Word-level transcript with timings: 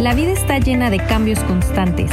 La 0.00 0.14
vida 0.14 0.32
está 0.32 0.58
llena 0.58 0.88
de 0.88 0.96
cambios 0.96 1.40
constantes 1.40 2.10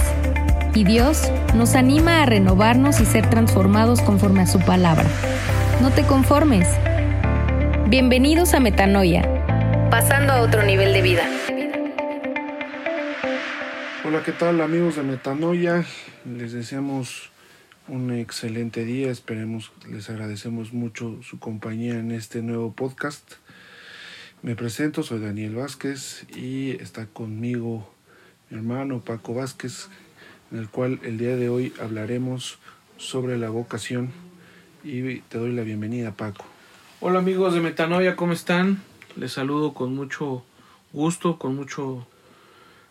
y 0.75 0.83
Dios 0.83 1.31
nos 1.55 1.73
anima 1.73 2.21
a 2.21 2.25
renovarnos 2.25 2.99
y 2.99 3.05
ser 3.05 3.29
transformados 3.29 4.01
conforme 4.01 4.41
a 4.41 4.45
su 4.45 4.59
palabra. 4.59 5.05
No 5.81 5.91
te 5.91 6.03
conformes. 6.03 6.67
Bienvenidos 7.87 8.53
a 8.55 8.59
Metanoia, 8.59 9.21
pasando 9.89 10.33
a 10.33 10.41
otro 10.41 10.63
nivel 10.63 10.91
de 10.91 11.01
vida. 11.01 11.23
Hola, 14.03 14.21
¿qué 14.21 14.33
tal 14.33 14.59
amigos 14.59 14.97
de 14.97 15.03
Metanoia? 15.03 15.85
Les 16.25 16.51
deseamos 16.51 17.29
un 17.87 18.11
excelente 18.11 18.83
día, 18.83 19.09
esperemos, 19.11 19.71
les 19.89 20.09
agradecemos 20.09 20.73
mucho 20.73 21.23
su 21.23 21.39
compañía 21.39 21.97
en 21.97 22.11
este 22.11 22.41
nuevo 22.41 22.73
podcast. 22.73 23.35
Me 24.47 24.55
presento, 24.55 25.03
soy 25.03 25.19
Daniel 25.19 25.55
Vázquez 25.55 26.25
y 26.33 26.81
está 26.81 27.05
conmigo 27.05 27.93
mi 28.49 28.57
hermano 28.57 29.01
Paco 29.01 29.33
Vázquez, 29.33 29.89
en 30.53 30.59
el 30.59 30.69
cual 30.69 31.01
el 31.03 31.17
día 31.17 31.35
de 31.35 31.49
hoy 31.49 31.73
hablaremos 31.81 32.57
sobre 32.95 33.37
la 33.37 33.49
vocación 33.49 34.09
y 34.85 35.19
te 35.19 35.37
doy 35.37 35.51
la 35.51 35.63
bienvenida 35.63 36.15
Paco. 36.15 36.45
Hola 37.01 37.19
amigos 37.19 37.55
de 37.55 37.59
Metanoia, 37.59 38.15
¿cómo 38.15 38.31
están? 38.31 38.81
Les 39.17 39.33
saludo 39.33 39.73
con 39.73 39.93
mucho 39.93 40.45
gusto, 40.93 41.37
con 41.37 41.57
mucho 41.57 42.07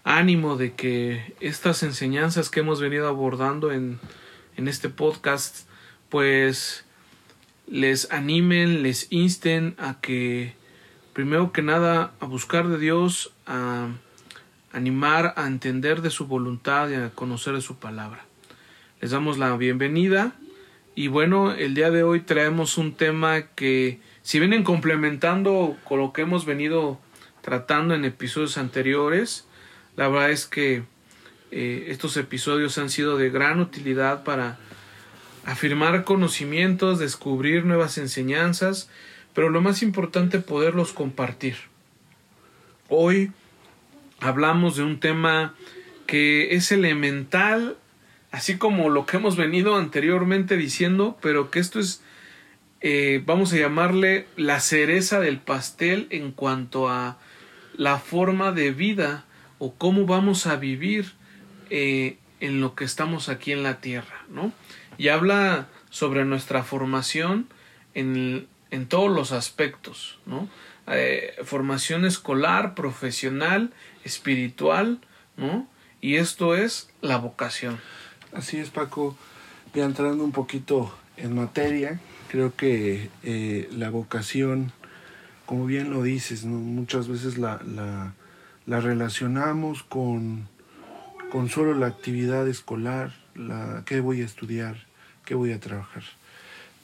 ánimo 0.05 0.59
de 0.59 0.75
que 0.75 1.34
estas 1.41 1.83
enseñanzas 1.83 2.50
que 2.50 2.61
hemos 2.61 2.83
venido 2.83 3.09
abordando 3.09 3.73
en, 3.73 3.98
en 4.59 4.69
este 4.69 4.91
podcast 4.91 5.66
pues 6.11 6.84
les 7.66 8.12
animen, 8.12 8.83
les 8.83 9.11
insten 9.11 9.75
a 9.78 10.02
que 10.02 10.55
primero 11.16 11.51
que 11.51 11.62
nada 11.62 12.12
a 12.20 12.27
buscar 12.27 12.69
de 12.69 12.77
Dios, 12.77 13.33
a 13.47 13.88
animar 14.70 15.33
a 15.39 15.47
entender 15.47 16.02
de 16.02 16.11
su 16.11 16.27
voluntad 16.27 16.91
y 16.91 16.95
a 16.95 17.08
conocer 17.08 17.55
de 17.55 17.62
su 17.62 17.78
palabra. 17.78 18.27
Les 19.00 19.12
damos 19.12 19.39
la 19.39 19.56
bienvenida 19.56 20.34
y 20.95 21.08
bueno, 21.08 21.53
el 21.53 21.73
día 21.73 21.91
de 21.91 22.03
hoy 22.03 22.20
traemos 22.20 22.77
un 22.77 22.92
tema 22.92 23.47
que 23.55 23.98
si 24.20 24.39
vienen 24.41 24.62
complementando 24.62 25.78
con 25.84 26.00
lo 26.00 26.12
que 26.12 26.20
hemos 26.20 26.45
venido 26.45 27.00
tratando 27.41 27.95
en 27.95 28.05
episodios 28.05 28.58
anteriores, 28.58 29.48
la 29.97 30.08
verdad 30.08 30.33
es 30.33 30.45
que 30.45 30.83
eh, 31.51 31.86
estos 31.89 32.19
episodios 32.19 32.77
han 32.77 32.91
sido 32.91 33.17
de 33.17 33.30
gran 33.30 33.61
utilidad 33.61 34.23
para 34.23 34.58
afirmar 35.47 36.05
conocimientos, 36.05 36.98
descubrir 36.98 37.64
nuevas 37.64 37.97
enseñanzas, 37.97 38.91
pero 39.37 39.51
lo 39.51 39.61
más 39.61 39.83
importante 39.83 40.39
poderlos 40.39 40.95
compartir. 40.95 41.56
Hoy 42.89 43.33
hablamos 44.19 44.77
de 44.77 44.83
un 44.83 44.98
tema 44.98 45.55
que 46.06 46.55
es 46.55 46.73
elemental, 46.73 47.77
así 48.31 48.57
como 48.57 48.89
lo 48.89 49.05
que 49.05 49.19
hemos 49.19 49.37
venido 49.37 49.77
anteriormente 49.77 50.57
diciendo, 50.57 51.19
pero 51.20 51.51
que 51.51 51.59
esto 51.59 51.81
es, 51.81 52.03
eh, 52.81 53.23
vamos 53.27 53.53
a 53.53 53.59
llamarle 53.59 54.27
la 54.37 54.59
cereza 54.59 55.20
del 55.20 55.39
pastel 55.39 56.07
en 56.09 56.33
cuanto 56.33 56.89
a 56.89 57.19
la 57.77 57.98
forma 57.98 58.53
de 58.53 58.70
vida 58.70 59.27
o 59.59 59.75
cómo 59.75 60.07
vamos 60.07 60.47
a 60.47 60.57
vivir 60.57 61.12
eh, 61.69 62.17
en 62.41 62.62
lo 62.62 62.75
que 62.75 62.84
estamos 62.84 63.29
aquí 63.29 63.53
en 63.53 63.62
la 63.62 63.83
tierra, 63.83 64.25
¿no? 64.31 64.55
Y 64.97 65.09
habla 65.09 65.69
sobre 65.91 66.25
nuestra 66.25 66.62
formación 66.62 67.48
en, 67.92 68.47
en 68.77 68.86
todos 68.86 69.10
los 69.10 69.32
aspectos, 69.32 70.19
¿no? 70.27 70.48
Eh, 70.86 71.34
formación 71.44 72.05
escolar, 72.05 72.74
profesional, 72.74 73.72
espiritual, 74.05 75.00
¿no? 75.36 75.66
Y 76.00 76.16
esto 76.16 76.55
es 76.55 76.91
la 77.00 77.16
vocación. 77.16 77.80
Así 78.33 78.58
es, 78.58 78.70
Paco. 78.70 79.16
Ya 79.74 79.84
entrando 79.84 80.22
un 80.22 80.33
poquito 80.33 80.95
en 81.17 81.34
materia, 81.34 81.98
creo 82.28 82.55
que 82.55 83.08
eh, 83.24 83.68
la 83.73 83.90
vocación, 83.90 84.73
como 85.46 85.67
bien 85.67 85.90
lo 85.90 86.02
dices, 86.02 86.45
¿no? 86.45 86.58
muchas 86.58 87.08
veces 87.08 87.39
la, 87.39 87.61
la, 87.64 88.14
la 88.67 88.80
relacionamos 88.80 89.83
con, 89.83 90.48
con 91.33 91.48
solo 91.48 91.74
la 91.74 91.86
actividad 91.86 92.46
escolar, 92.46 93.12
la 93.34 93.83
qué 93.86 94.01
voy 94.01 94.22
a 94.22 94.24
estudiar, 94.24 94.86
qué 95.24 95.34
voy 95.34 95.52
a 95.52 95.61
trabajar. 95.61 96.05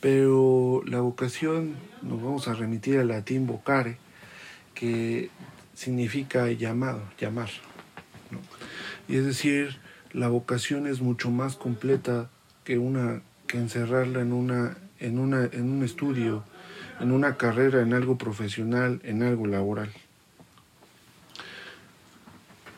Pero 0.02 0.82
la 0.84 1.00
vocación, 1.00 1.76
nos 2.02 2.20
vamos 2.20 2.48
a 2.48 2.54
remitir 2.54 2.98
al 2.98 3.06
latín 3.06 3.46
vocare, 3.46 3.98
que 4.74 5.30
significa 5.74 6.50
llamado, 6.50 7.04
llamar. 7.20 7.50
Y 9.06 9.14
es 9.14 9.24
decir, 9.24 9.78
la 10.12 10.26
vocación 10.26 10.88
es 10.88 11.00
mucho 11.00 11.30
más 11.30 11.54
completa 11.54 12.28
que 12.64 12.78
una 12.78 13.22
que 13.46 13.58
encerrarla 13.58 14.22
en 14.22 14.32
una 14.32 14.76
en 14.98 15.20
una 15.20 15.44
en 15.44 15.70
un 15.70 15.84
estudio, 15.84 16.42
en 16.98 17.12
una 17.12 17.36
carrera, 17.36 17.80
en 17.80 17.94
algo 17.94 18.18
profesional, 18.18 19.00
en 19.04 19.22
algo 19.22 19.46
laboral. 19.46 19.92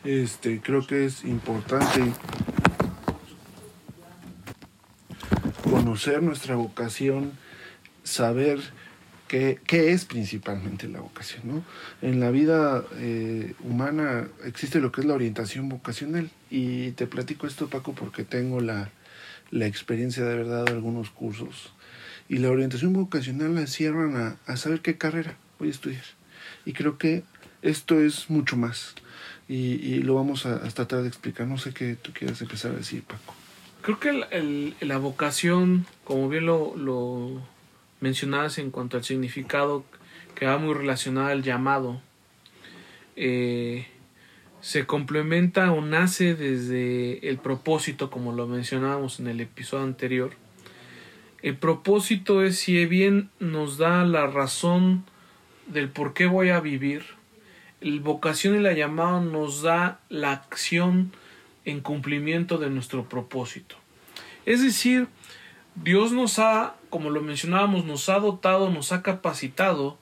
Este, 0.03 0.61
creo 0.61 0.85
que 0.85 1.05
es 1.05 1.25
importante 1.25 2.03
conocer 5.95 6.21
nuestra 6.21 6.57
vocación, 6.57 7.31
saber 8.03 8.59
qué, 9.29 9.61
qué 9.65 9.93
es 9.93 10.03
principalmente 10.03 10.89
la 10.89 10.99
vocación. 10.99 11.43
¿no? 11.45 11.63
En 12.01 12.19
la 12.19 12.31
vida 12.31 12.83
eh, 12.97 13.53
humana 13.63 14.27
existe 14.43 14.81
lo 14.81 14.91
que 14.91 14.99
es 14.99 15.07
la 15.07 15.13
orientación 15.13 15.69
vocacional 15.69 16.29
y 16.49 16.91
te 16.91 17.07
platico 17.07 17.47
esto 17.47 17.69
Paco 17.69 17.93
porque 17.93 18.25
tengo 18.25 18.59
la, 18.59 18.89
la 19.51 19.67
experiencia 19.67 20.25
de 20.25 20.33
haber 20.33 20.49
dado 20.49 20.67
algunos 20.67 21.11
cursos 21.11 21.71
y 22.27 22.39
la 22.39 22.51
orientación 22.51 22.91
vocacional 22.91 23.55
la 23.55 23.65
cierran 23.65 24.17
a, 24.17 24.51
a 24.51 24.57
saber 24.57 24.81
qué 24.81 24.97
carrera 24.97 25.37
voy 25.59 25.69
a 25.69 25.71
estudiar 25.71 26.03
y 26.65 26.73
creo 26.73 26.97
que 26.97 27.23
esto 27.61 28.01
es 28.01 28.29
mucho 28.29 28.57
más 28.57 28.95
y, 29.47 29.75
y 29.75 30.01
lo 30.01 30.15
vamos 30.15 30.45
a, 30.45 30.55
a, 30.55 30.69
tratar 30.71 31.03
de 31.03 31.07
explicar. 31.07 31.47
No 31.47 31.57
sé 31.57 31.73
qué 31.73 31.95
tú 31.95 32.11
quieras 32.11 32.41
empezar 32.41 32.71
a 32.71 32.75
decir, 32.75 33.03
Paco. 33.03 33.44
Creo 33.85 33.99
que 33.99 34.75
la 34.81 34.97
vocación, 34.97 35.85
como 36.05 36.27
bien 36.27 36.47
lo, 36.47 37.39
mencionabas 37.99 38.57
en 38.57 38.71
cuanto 38.71 38.97
al 38.97 39.03
significado, 39.03 39.85
que 40.33 40.47
va 40.47 40.57
muy 40.57 40.73
relacionado 40.73 41.27
al 41.27 41.43
llamado, 41.43 42.01
eh, 43.15 43.85
se 44.59 44.87
complementa 44.87 45.71
o 45.71 45.81
nace 45.81 46.33
desde 46.33 47.29
el 47.29 47.37
propósito, 47.37 48.09
como 48.09 48.31
lo 48.33 48.47
mencionábamos 48.47 49.19
en 49.19 49.27
el 49.27 49.39
episodio 49.39 49.83
anterior. 49.83 50.31
El 51.43 51.55
propósito 51.55 52.43
es 52.43 52.57
si 52.57 52.83
bien 52.87 53.29
nos 53.39 53.77
da 53.77 54.03
la 54.03 54.25
razón 54.25 55.05
del 55.67 55.89
por 55.89 56.15
qué 56.15 56.25
voy 56.25 56.49
a 56.49 56.59
vivir, 56.59 57.03
el 57.81 57.99
vocación 57.99 58.55
y 58.55 58.61
la 58.61 58.73
llamada 58.73 59.21
nos 59.21 59.61
da 59.61 59.99
la 60.09 60.31
acción 60.31 61.11
en 61.65 61.81
cumplimiento 61.81 62.57
de 62.57 62.69
nuestro 62.69 63.09
propósito. 63.09 63.75
Es 64.45 64.61
decir, 64.61 65.07
Dios 65.75 66.11
nos 66.11 66.39
ha, 66.39 66.75
como 66.89 67.09
lo 67.09 67.21
mencionábamos, 67.21 67.85
nos 67.85 68.07
ha 68.09 68.19
dotado, 68.19 68.69
nos 68.69 68.91
ha 68.91 69.01
capacitado, 69.01 69.97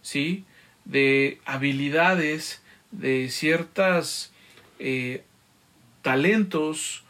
¿sí? 0.00 0.44
De 0.84 1.40
habilidades, 1.44 2.62
de 2.92 3.28
ciertas 3.28 4.32
eh, 4.78 5.24
talentos, 6.02 7.04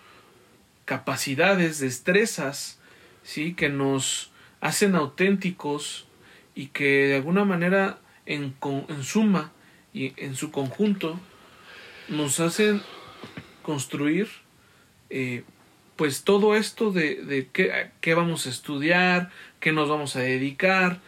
capacidades, 0.85 1.79
destrezas, 1.79 2.81
¿sí? 3.23 3.55
Que 3.55 3.69
nos 3.69 4.33
hacen 4.61 4.97
auténticos 4.97 6.07
y 6.55 6.69
que 6.69 7.07
de 7.07 7.17
alguna 7.17 7.45
manera 7.45 8.01
en, 8.27 8.57
en 8.89 9.05
suma 9.05 9.53
y 9.93 10.13
en 10.17 10.35
su 10.35 10.51
conjunto 10.51 11.21
nos 12.09 12.41
hacen 12.41 12.83
construir 13.68 14.28
eh, 15.10 15.42
pues 15.97 16.24
todo 16.24 16.56
esto 16.56 16.91
de, 16.91 17.50
qué, 17.53 18.15
vamos 18.15 18.47
a 18.47 18.48
estudiar, 18.48 19.30
qué 19.60 19.72
nos 19.72 19.91
vamos 19.91 20.16
a 20.16 20.20
dedicar, 20.20 21.00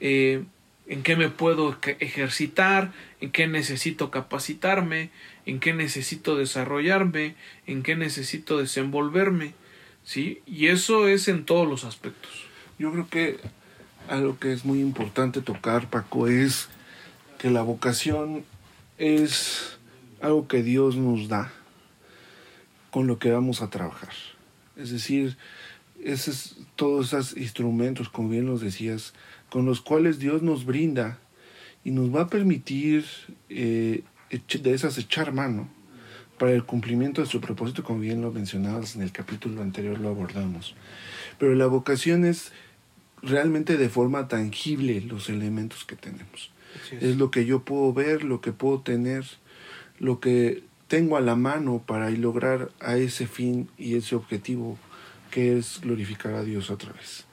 eh, 0.00 0.42
en 0.86 1.02
qué 1.02 1.14
me 1.14 1.28
puedo 1.28 1.76
ejercitar, 1.98 2.90
en 3.20 3.32
qué 3.32 3.46
necesito 3.48 4.10
capacitarme, 4.10 5.10
en 5.44 5.60
qué 5.60 5.74
necesito 5.74 6.36
desarrollarme, 6.36 7.34
en 7.66 7.82
qué 7.82 7.96
necesito 7.96 8.56
desenvolverme, 8.56 9.52
¿sí? 10.02 10.40
Y 10.46 10.68
eso 10.68 11.08
es 11.08 11.28
en 11.28 11.44
todos 11.44 11.68
los 11.68 11.84
aspectos. 11.84 12.46
Yo 12.78 12.92
creo 12.92 13.08
que 13.10 13.36
algo 14.08 14.38
que 14.38 14.54
es 14.54 14.64
muy 14.64 14.80
importante 14.80 15.42
tocar, 15.42 15.90
Paco, 15.90 16.28
es 16.28 16.70
que 17.36 17.50
la 17.50 17.60
vocación 17.60 18.46
es 18.96 19.76
algo 20.22 20.48
que 20.48 20.62
Dios 20.62 20.96
nos 20.96 21.28
da 21.28 21.52
con 22.96 23.06
lo 23.06 23.18
que 23.18 23.30
vamos 23.30 23.60
a 23.60 23.68
trabajar. 23.68 24.14
Es 24.74 24.90
decir, 24.90 25.36
esos, 26.02 26.56
todos 26.76 27.12
esos 27.12 27.36
instrumentos, 27.36 28.08
como 28.08 28.30
bien 28.30 28.46
los 28.46 28.62
decías, 28.62 29.12
con 29.50 29.66
los 29.66 29.82
cuales 29.82 30.18
Dios 30.18 30.40
nos 30.40 30.64
brinda 30.64 31.18
y 31.84 31.90
nos 31.90 32.08
va 32.08 32.22
a 32.22 32.26
permitir 32.28 33.04
eh, 33.50 34.02
de 34.30 34.72
esas 34.72 34.96
echar 34.96 35.34
mano 35.34 35.68
para 36.38 36.52
el 36.52 36.64
cumplimiento 36.64 37.20
de 37.20 37.26
su 37.26 37.38
propósito, 37.42 37.84
como 37.84 38.00
bien 38.00 38.22
lo 38.22 38.32
mencionabas 38.32 38.96
en 38.96 39.02
el 39.02 39.12
capítulo 39.12 39.60
anterior, 39.60 40.00
lo 40.00 40.08
abordamos. 40.08 40.74
Pero 41.38 41.54
la 41.54 41.66
vocación 41.66 42.24
es 42.24 42.50
realmente 43.20 43.76
de 43.76 43.90
forma 43.90 44.26
tangible 44.26 45.02
los 45.02 45.28
elementos 45.28 45.84
que 45.84 45.96
tenemos. 45.96 46.50
Es 46.98 47.18
lo 47.18 47.30
que 47.30 47.44
yo 47.44 47.62
puedo 47.62 47.92
ver, 47.92 48.24
lo 48.24 48.40
que 48.40 48.52
puedo 48.52 48.80
tener, 48.80 49.26
lo 49.98 50.18
que 50.18 50.64
tengo 50.88 51.16
a 51.16 51.20
la 51.20 51.36
mano 51.36 51.82
para 51.84 52.10
lograr 52.10 52.70
a 52.80 52.96
ese 52.96 53.26
fin 53.26 53.68
y 53.76 53.96
ese 53.96 54.14
objetivo 54.14 54.78
que 55.30 55.58
es 55.58 55.80
glorificar 55.80 56.34
a 56.34 56.44
Dios 56.44 56.70
otra 56.70 56.92
vez. 56.92 57.24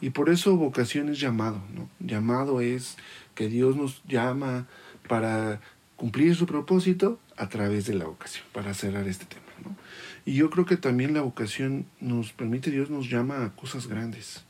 Y 0.00 0.10
por 0.10 0.30
eso 0.30 0.56
vocación 0.56 1.08
es 1.08 1.20
llamado, 1.20 1.62
¿no? 1.74 1.88
Llamado 2.00 2.60
es 2.60 2.96
que 3.34 3.48
Dios 3.48 3.76
nos 3.76 4.02
llama 4.04 4.66
para 5.08 5.60
cumplir 5.96 6.34
su 6.34 6.46
propósito 6.46 7.20
a 7.36 7.48
través 7.48 7.86
de 7.86 7.94
la 7.94 8.04
vocación, 8.04 8.44
para 8.52 8.74
cerrar 8.74 9.06
este 9.06 9.26
tema, 9.26 9.42
¿no? 9.64 9.76
Y 10.24 10.34
yo 10.34 10.50
creo 10.50 10.66
que 10.66 10.76
también 10.76 11.14
la 11.14 11.22
vocación 11.22 11.86
nos 12.00 12.32
permite, 12.32 12.70
Dios 12.70 12.90
nos 12.90 13.08
llama 13.08 13.44
a 13.44 13.50
cosas 13.50 13.86
grandes. 13.86 14.44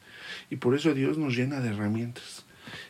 Y 0.51 0.57
por 0.57 0.75
eso 0.75 0.95
Dios 0.95 1.19
nos 1.19 1.35
llena 1.35 1.61
de 1.61 1.71
herramientas 1.71 2.45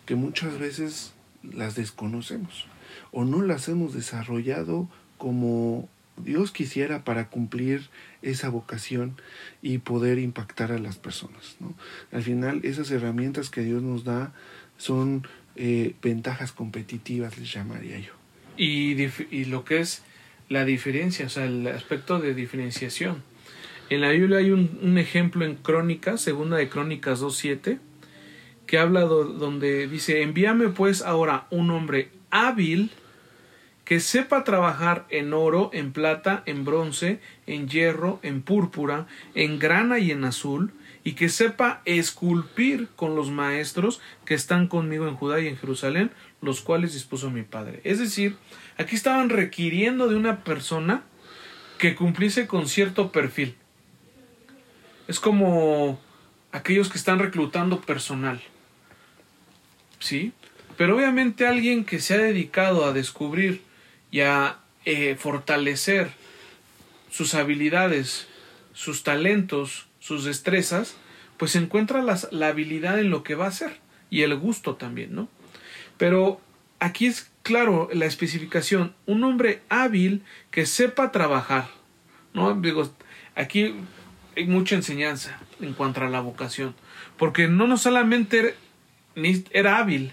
que 0.06 0.14
muchas 0.14 0.59
veces 0.59 1.12
las 1.43 1.75
desconocemos 1.75 2.67
o 3.11 3.25
no 3.25 3.43
las 3.43 3.69
hemos 3.69 3.94
desarrollado 3.94 4.88
como 5.22 5.88
Dios 6.16 6.50
quisiera 6.50 7.04
para 7.04 7.28
cumplir 7.28 7.88
esa 8.22 8.48
vocación 8.48 9.14
y 9.62 9.78
poder 9.78 10.19
impactar 10.19 10.72
a 10.72 10.78
las 10.80 10.96
personas. 10.98 11.54
¿no? 11.60 11.74
Al 12.10 12.24
final, 12.24 12.60
esas 12.64 12.90
herramientas 12.90 13.48
que 13.48 13.60
Dios 13.60 13.84
nos 13.84 14.02
da 14.02 14.32
son 14.78 15.24
eh, 15.54 15.94
ventajas 16.02 16.50
competitivas, 16.50 17.38
les 17.38 17.52
llamaría 17.52 18.00
yo. 18.00 18.14
y, 18.56 18.96
y 19.30 19.44
lo 19.44 19.64
que 19.64 19.78
es 19.78 20.02
la 20.48 20.64
diferencia, 20.64 21.26
o 21.26 21.28
sea, 21.28 21.44
el 21.44 21.68
aspecto 21.68 22.18
de 22.18 22.34
diferenciación. 22.34 23.22
En 23.88 24.00
la 24.00 24.08
Biblia 24.10 24.38
hay 24.38 24.50
un, 24.50 24.98
ejemplo 24.98 25.44
en 25.44 25.54
Crónicas, 25.54 26.20
segunda 26.20 26.56
de 26.56 26.68
Crónicas 26.68 27.20
2.7, 27.22 27.78
que 28.66 28.78
habla 28.78 29.02
do- 29.02 29.25
donde 29.25 29.86
dice, 29.86 30.22
envíame 30.22 30.68
pues 30.70 31.00
ahora 31.02 31.46
un 31.50 31.70
hombre 31.70 32.08
hábil 32.30 32.90
que 33.84 34.00
sepa 34.00 34.44
trabajar 34.44 35.06
en 35.11 35.32
oro, 35.32 35.70
en 35.73 35.93
plata, 35.93 36.43
en 36.46 36.64
bronce, 36.64 37.20
en 37.46 37.69
hierro, 37.69 38.20
en 38.23 38.43
púrpura, 38.43 39.06
en 39.34 39.58
grana 39.58 39.99
y 39.99 40.11
en 40.11 40.25
azul, 40.25 40.73
y 41.05 41.12
que 41.12 41.29
sepa 41.29 41.82
esculpir 41.84 42.88
con 42.94 43.17
los 43.17 43.31
maestros 43.31 44.00
que 44.25 44.34
están 44.34 44.69
conmigo 44.69 45.08
en 45.08 45.17
Judá 45.17 45.40
y 45.40 45.49
en 45.49 45.56
Jerusalén, 45.56 46.12
los 46.40 46.61
cuales 46.61 46.93
dispuso 46.93 47.31
mi 47.31 47.43
padre. 47.43 47.81
Es 47.82 47.99
decir, 47.99 48.37
aquí 48.79 48.94
estaban 48.94 49.29
requiriendo 49.29 50.08
de 50.08 50.14
una 50.14 50.44
persona 50.44 51.02
que 51.78 51.96
cumpliese 51.96 52.46
con 52.46 52.69
cierto 52.69 53.11
perfil. 53.11 53.56
Es 55.08 55.19
como 55.19 56.00
aquellos 56.52 56.88
que 56.88 56.99
están 56.99 57.19
reclutando 57.19 57.81
personal. 57.81 58.40
¿Sí? 59.99 60.32
Pero 60.76 60.96
obviamente 60.96 61.46
alguien 61.46 61.85
que 61.85 61.99
se 61.99 62.14
ha 62.14 62.19
dedicado 62.19 62.85
a 62.85 62.93
descubrir 62.93 63.62
y 64.12 64.20
a 64.20 64.59
eh, 64.85 65.17
fortalecer 65.19 66.12
sus 67.11 67.35
habilidades, 67.35 68.29
sus 68.73 69.03
talentos, 69.03 69.88
sus 69.99 70.25
destrezas, 70.25 70.94
pues 71.38 71.56
encuentra 71.56 72.03
la 72.03 72.47
habilidad 72.47 73.00
en 73.00 73.11
lo 73.11 73.25
que 73.25 73.35
va 73.35 73.47
a 73.47 73.49
hacer 73.49 73.81
y 74.11 74.23
el 74.23 74.37
gusto 74.37 74.76
también, 74.76 75.14
¿no? 75.14 75.29
Pero 75.97 76.41
aquí 76.79 77.06
es 77.06 77.31
claro 77.43 77.88
la 77.93 78.06
especificación, 78.06 78.94
un 79.06 79.25
hombre 79.25 79.62
hábil 79.69 80.23
que 80.50 80.67
sepa 80.67 81.11
trabajar, 81.11 81.69
¿no? 82.35 82.61
Aquí 83.35 83.75
hay 84.37 84.47
mucha 84.47 84.76
enseñanza 84.76 85.38
en 85.61 85.73
cuanto 85.73 86.03
a 86.03 86.11
la 86.11 86.20
vocación, 86.20 86.75
porque 87.17 87.49
no, 87.49 87.67
no 87.67 87.76
solamente 87.76 88.55
era 89.53 89.79
hábil, 89.79 90.12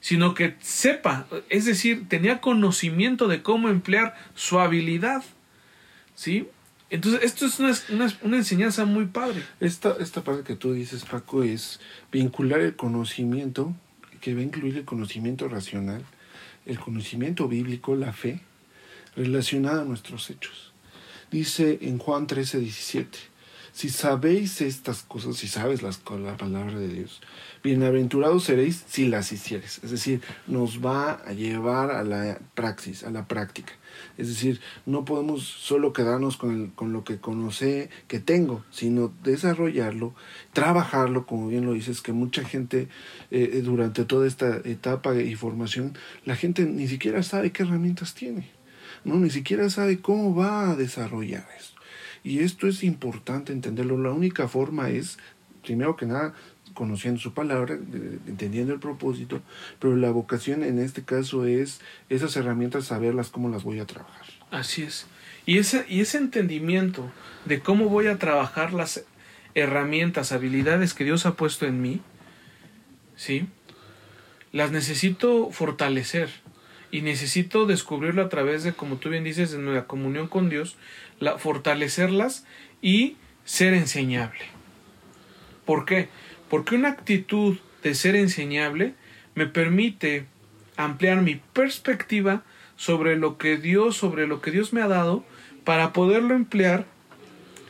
sino 0.00 0.34
que 0.34 0.56
sepa, 0.60 1.26
es 1.48 1.64
decir, 1.64 2.08
tenía 2.08 2.40
conocimiento 2.40 3.28
de 3.28 3.42
cómo 3.42 3.68
emplear 3.68 4.14
su 4.34 4.60
habilidad, 4.60 5.24
¿sí? 6.14 6.48
Entonces, 6.90 7.22
esto 7.22 7.46
es 7.46 7.58
una, 7.60 7.74
una, 7.90 8.12
una 8.22 8.36
enseñanza 8.36 8.84
muy 8.86 9.06
padre. 9.06 9.42
Esta, 9.60 9.96
esta 10.00 10.22
parte 10.24 10.42
que 10.42 10.56
tú 10.56 10.72
dices, 10.72 11.04
Paco, 11.04 11.42
es 11.42 11.80
vincular 12.10 12.60
el 12.60 12.76
conocimiento, 12.76 13.74
que 14.20 14.34
va 14.34 14.40
a 14.40 14.44
incluir 14.44 14.78
el 14.78 14.84
conocimiento 14.84 15.48
racional, 15.48 16.02
el 16.64 16.78
conocimiento 16.78 17.46
bíblico, 17.46 17.94
la 17.94 18.12
fe, 18.12 18.40
relacionada 19.16 19.82
a 19.82 19.84
nuestros 19.84 20.30
hechos. 20.30 20.72
Dice 21.30 21.78
en 21.82 21.98
Juan 21.98 22.26
13, 22.26 22.60
17, 22.60 23.18
si 23.78 23.90
sabéis 23.90 24.60
estas 24.60 25.04
cosas, 25.04 25.36
si 25.36 25.46
sabes 25.46 25.82
las, 25.82 26.00
la 26.18 26.36
palabra 26.36 26.76
de 26.80 26.88
Dios, 26.88 27.20
bienaventurados 27.62 28.42
seréis 28.42 28.82
si 28.88 29.06
las 29.06 29.30
hicieres. 29.30 29.78
Es 29.84 29.92
decir, 29.92 30.20
nos 30.48 30.84
va 30.84 31.12
a 31.12 31.32
llevar 31.32 31.92
a 31.92 32.02
la 32.02 32.40
praxis, 32.56 33.04
a 33.04 33.10
la 33.12 33.28
práctica. 33.28 33.74
Es 34.16 34.26
decir, 34.26 34.60
no 34.84 35.04
podemos 35.04 35.44
solo 35.44 35.92
quedarnos 35.92 36.36
con, 36.36 36.50
el- 36.60 36.72
con 36.74 36.92
lo 36.92 37.04
que 37.04 37.18
conoce, 37.18 37.88
que 38.08 38.18
tengo, 38.18 38.64
sino 38.72 39.12
desarrollarlo, 39.22 40.12
trabajarlo, 40.52 41.24
como 41.24 41.46
bien 41.46 41.64
lo 41.64 41.74
dices, 41.74 42.02
que 42.02 42.12
mucha 42.12 42.42
gente 42.42 42.88
eh, 43.30 43.50
eh, 43.52 43.62
durante 43.62 44.04
toda 44.04 44.26
esta 44.26 44.56
etapa 44.64 45.14
y 45.14 45.36
formación, 45.36 45.96
la 46.24 46.34
gente 46.34 46.64
ni 46.64 46.88
siquiera 46.88 47.22
sabe 47.22 47.52
qué 47.52 47.62
herramientas 47.62 48.14
tiene, 48.14 48.50
no, 49.04 49.14
ni 49.20 49.30
siquiera 49.30 49.70
sabe 49.70 50.00
cómo 50.00 50.34
va 50.34 50.72
a 50.72 50.74
desarrollar 50.74 51.46
esto. 51.56 51.77
Y 52.24 52.40
esto 52.40 52.66
es 52.66 52.82
importante 52.84 53.52
entenderlo. 53.52 53.96
La 53.98 54.10
única 54.10 54.48
forma 54.48 54.90
es, 54.90 55.18
primero 55.62 55.96
que 55.96 56.06
nada, 56.06 56.34
conociendo 56.74 57.20
su 57.20 57.34
palabra, 57.34 57.74
entendiendo 57.74 58.72
el 58.72 58.80
propósito, 58.80 59.42
pero 59.78 59.96
la 59.96 60.10
vocación 60.10 60.62
en 60.62 60.78
este 60.78 61.02
caso 61.02 61.44
es 61.44 61.80
esas 62.08 62.36
herramientas, 62.36 62.86
saberlas 62.86 63.30
cómo 63.30 63.48
las 63.48 63.64
voy 63.64 63.80
a 63.80 63.86
trabajar. 63.86 64.26
Así 64.50 64.82
es. 64.82 65.06
Y 65.46 65.58
ese, 65.58 65.84
y 65.88 66.00
ese 66.00 66.18
entendimiento 66.18 67.10
de 67.46 67.60
cómo 67.60 67.88
voy 67.88 68.06
a 68.06 68.18
trabajar 68.18 68.72
las 68.72 69.04
herramientas, 69.54 70.32
habilidades 70.32 70.94
que 70.94 71.04
Dios 71.04 71.26
ha 71.26 71.34
puesto 71.34 71.66
en 71.66 71.80
mí, 71.80 72.00
¿sí? 73.16 73.46
Las 74.52 74.70
necesito 74.70 75.50
fortalecer 75.50 76.30
y 76.90 77.02
necesito 77.02 77.66
descubrirlo 77.66 78.22
a 78.22 78.28
través 78.28 78.62
de, 78.62 78.72
como 78.72 78.96
tú 78.96 79.10
bien 79.10 79.24
dices, 79.24 79.50
de 79.50 79.58
nuestra 79.58 79.86
comunión 79.86 80.28
con 80.28 80.48
Dios, 80.48 80.76
la, 81.20 81.38
fortalecerlas 81.38 82.44
y 82.82 83.16
ser 83.44 83.74
enseñable. 83.74 84.40
¿Por 85.64 85.84
qué? 85.84 86.08
Porque 86.48 86.74
una 86.74 86.88
actitud 86.88 87.58
de 87.82 87.94
ser 87.94 88.16
enseñable 88.16 88.94
me 89.34 89.46
permite 89.46 90.26
ampliar 90.76 91.22
mi 91.22 91.36
perspectiva 91.52 92.42
sobre 92.76 93.16
lo 93.16 93.38
que 93.38 93.56
Dios, 93.56 93.96
sobre 93.96 94.26
lo 94.26 94.40
que 94.40 94.50
Dios 94.50 94.72
me 94.72 94.82
ha 94.82 94.88
dado, 94.88 95.24
para 95.64 95.92
poderlo 95.92 96.34
emplear 96.34 96.86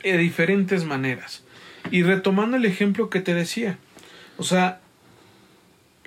de 0.03 0.17
diferentes 0.17 0.85
maneras. 0.85 1.43
Y 1.91 2.03
retomando 2.03 2.57
el 2.57 2.65
ejemplo 2.65 3.09
que 3.09 3.19
te 3.19 3.33
decía, 3.33 3.77
o 4.37 4.43
sea, 4.43 4.79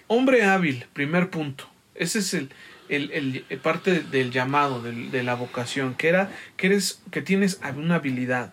hombre 0.07 0.45
hábil, 0.45 0.87
primer 0.93 1.31
punto. 1.31 1.69
Ese 1.95 2.21
es 2.21 2.35
el, 2.35 2.51
el, 2.97 3.11
el- 3.13 3.45
el 3.49 3.59
parte 3.59 4.01
del 4.01 4.31
llamado, 4.31 4.83
de 4.83 5.23
la 5.23 5.35
vocación, 5.35 5.95
que 5.95 6.09
era 6.09 6.31
que 6.57 6.69
eres, 6.69 7.03
que 7.11 7.23
tienes 7.23 7.61
una 7.77 7.97
habilidad, 7.97 8.53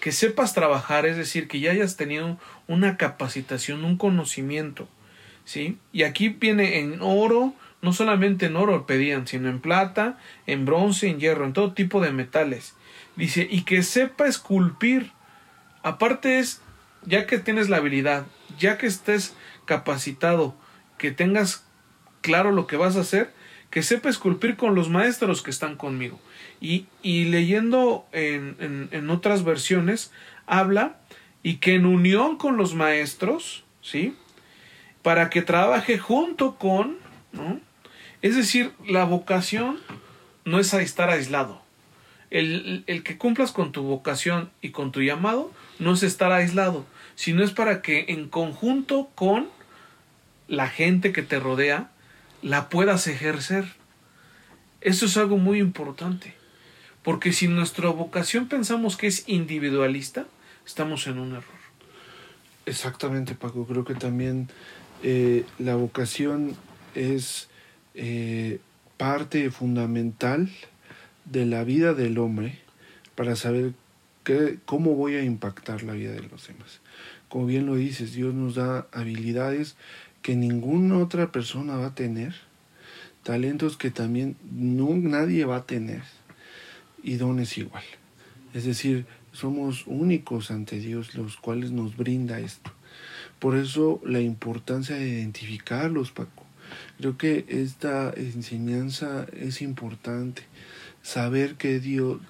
que 0.00 0.12
sepas 0.12 0.54
trabajar, 0.54 1.06
es 1.06 1.16
decir, 1.16 1.48
que 1.48 1.60
ya 1.60 1.70
hayas 1.70 1.96
tenido 1.96 2.38
una 2.66 2.96
capacitación, 2.96 3.84
un 3.84 3.96
conocimiento, 3.96 4.88
¿sí? 5.44 5.78
Y 5.92 6.02
aquí 6.02 6.28
viene 6.28 6.78
en 6.80 6.98
oro, 7.00 7.54
no 7.82 7.92
solamente 7.92 8.46
en 8.46 8.56
oro 8.56 8.86
pedían, 8.86 9.26
sino 9.26 9.48
en 9.48 9.60
plata, 9.60 10.18
en 10.46 10.64
bronce, 10.64 11.08
en 11.08 11.18
hierro, 11.20 11.44
en 11.44 11.52
todo 11.52 11.72
tipo 11.72 12.00
de 12.00 12.12
metales. 12.12 12.74
Dice, 13.16 13.46
y 13.50 13.62
que 13.62 13.82
sepa 13.82 14.26
esculpir. 14.26 15.12
Aparte 15.82 16.38
es, 16.38 16.60
ya 17.04 17.26
que 17.26 17.38
tienes 17.38 17.68
la 17.68 17.78
habilidad, 17.78 18.26
ya 18.58 18.78
que 18.78 18.86
estés 18.86 19.34
capacitado, 19.64 20.54
que 20.98 21.10
tengas 21.10 21.64
claro 22.20 22.52
lo 22.52 22.66
que 22.66 22.76
vas 22.76 22.96
a 22.96 23.00
hacer, 23.00 23.32
que 23.72 23.82
sepa 23.82 24.10
esculpir 24.10 24.56
con 24.56 24.74
los 24.74 24.90
maestros 24.90 25.40
que 25.40 25.50
están 25.50 25.76
conmigo. 25.76 26.20
Y, 26.60 26.84
y 27.02 27.24
leyendo 27.24 28.06
en, 28.12 28.88
en, 28.92 29.08
otras 29.08 29.44
versiones, 29.44 30.12
habla 30.46 30.98
y 31.42 31.56
que 31.56 31.76
en 31.76 31.86
unión 31.86 32.36
con 32.36 32.58
los 32.58 32.74
maestros, 32.74 33.64
¿sí? 33.80 34.14
Para 35.00 35.30
que 35.30 35.40
trabaje 35.40 35.96
junto 35.96 36.56
con, 36.56 36.98
¿no? 37.32 37.60
Es 38.20 38.36
decir, 38.36 38.72
la 38.86 39.04
vocación 39.04 39.78
no 40.44 40.60
es 40.60 40.74
estar 40.74 41.08
aislado. 41.08 41.62
El, 42.28 42.84
el 42.86 43.02
que 43.02 43.16
cumplas 43.16 43.52
con 43.52 43.72
tu 43.72 43.84
vocación 43.84 44.50
y 44.60 44.68
con 44.68 44.92
tu 44.92 45.00
llamado 45.00 45.50
no 45.78 45.94
es 45.94 46.02
estar 46.02 46.30
aislado, 46.30 46.84
sino 47.14 47.42
es 47.42 47.52
para 47.52 47.80
que 47.80 48.04
en 48.08 48.28
conjunto 48.28 49.08
con 49.14 49.48
la 50.46 50.68
gente 50.68 51.12
que 51.12 51.22
te 51.22 51.40
rodea 51.40 51.91
la 52.42 52.68
puedas 52.68 53.06
ejercer. 53.06 53.64
Eso 54.80 55.06
es 55.06 55.16
algo 55.16 55.38
muy 55.38 55.60
importante. 55.60 56.34
Porque 57.02 57.32
si 57.32 57.48
nuestra 57.48 57.88
vocación 57.88 58.48
pensamos 58.48 58.96
que 58.96 59.06
es 59.06 59.28
individualista, 59.28 60.26
estamos 60.66 61.06
en 61.06 61.18
un 61.18 61.32
error. 61.32 61.62
Exactamente, 62.66 63.34
Paco. 63.34 63.66
Creo 63.66 63.84
que 63.84 63.94
también 63.94 64.48
eh, 65.02 65.44
la 65.58 65.74
vocación 65.74 66.56
es 66.94 67.48
eh, 67.94 68.60
parte 68.96 69.50
fundamental 69.50 70.48
de 71.24 71.46
la 71.46 71.64
vida 71.64 71.94
del 71.94 72.18
hombre 72.18 72.58
para 73.16 73.34
saber 73.34 73.72
qué, 74.22 74.58
cómo 74.64 74.94
voy 74.94 75.16
a 75.16 75.24
impactar 75.24 75.82
la 75.82 75.94
vida 75.94 76.12
de 76.12 76.22
los 76.22 76.46
demás. 76.46 76.80
Como 77.28 77.46
bien 77.46 77.66
lo 77.66 77.74
dices, 77.74 78.12
Dios 78.12 78.34
nos 78.34 78.54
da 78.54 78.86
habilidades 78.92 79.76
que 80.22 80.36
ninguna 80.36 80.98
otra 80.98 81.32
persona 81.32 81.76
va 81.76 81.86
a 81.88 81.94
tener, 81.94 82.34
talentos 83.22 83.76
que 83.76 83.90
también 83.90 84.36
no, 84.50 84.96
nadie 84.96 85.44
va 85.44 85.56
a 85.56 85.66
tener 85.66 86.02
y 87.02 87.16
dones 87.16 87.58
igual. 87.58 87.84
Es 88.54 88.64
decir, 88.64 89.06
somos 89.32 89.86
únicos 89.86 90.50
ante 90.50 90.78
Dios 90.78 91.14
los 91.14 91.36
cuales 91.36 91.72
nos 91.72 91.96
brinda 91.96 92.38
esto. 92.38 92.72
Por 93.38 93.56
eso 93.56 94.00
la 94.04 94.20
importancia 94.20 94.96
de 94.96 95.08
identificarlos, 95.08 96.12
Paco. 96.12 96.46
Creo 96.98 97.18
que 97.18 97.44
esta 97.48 98.12
enseñanza 98.14 99.26
es 99.32 99.62
importante. 99.62 100.42
Saber 101.02 101.56
que 101.56 101.80
Dios, 101.80 102.20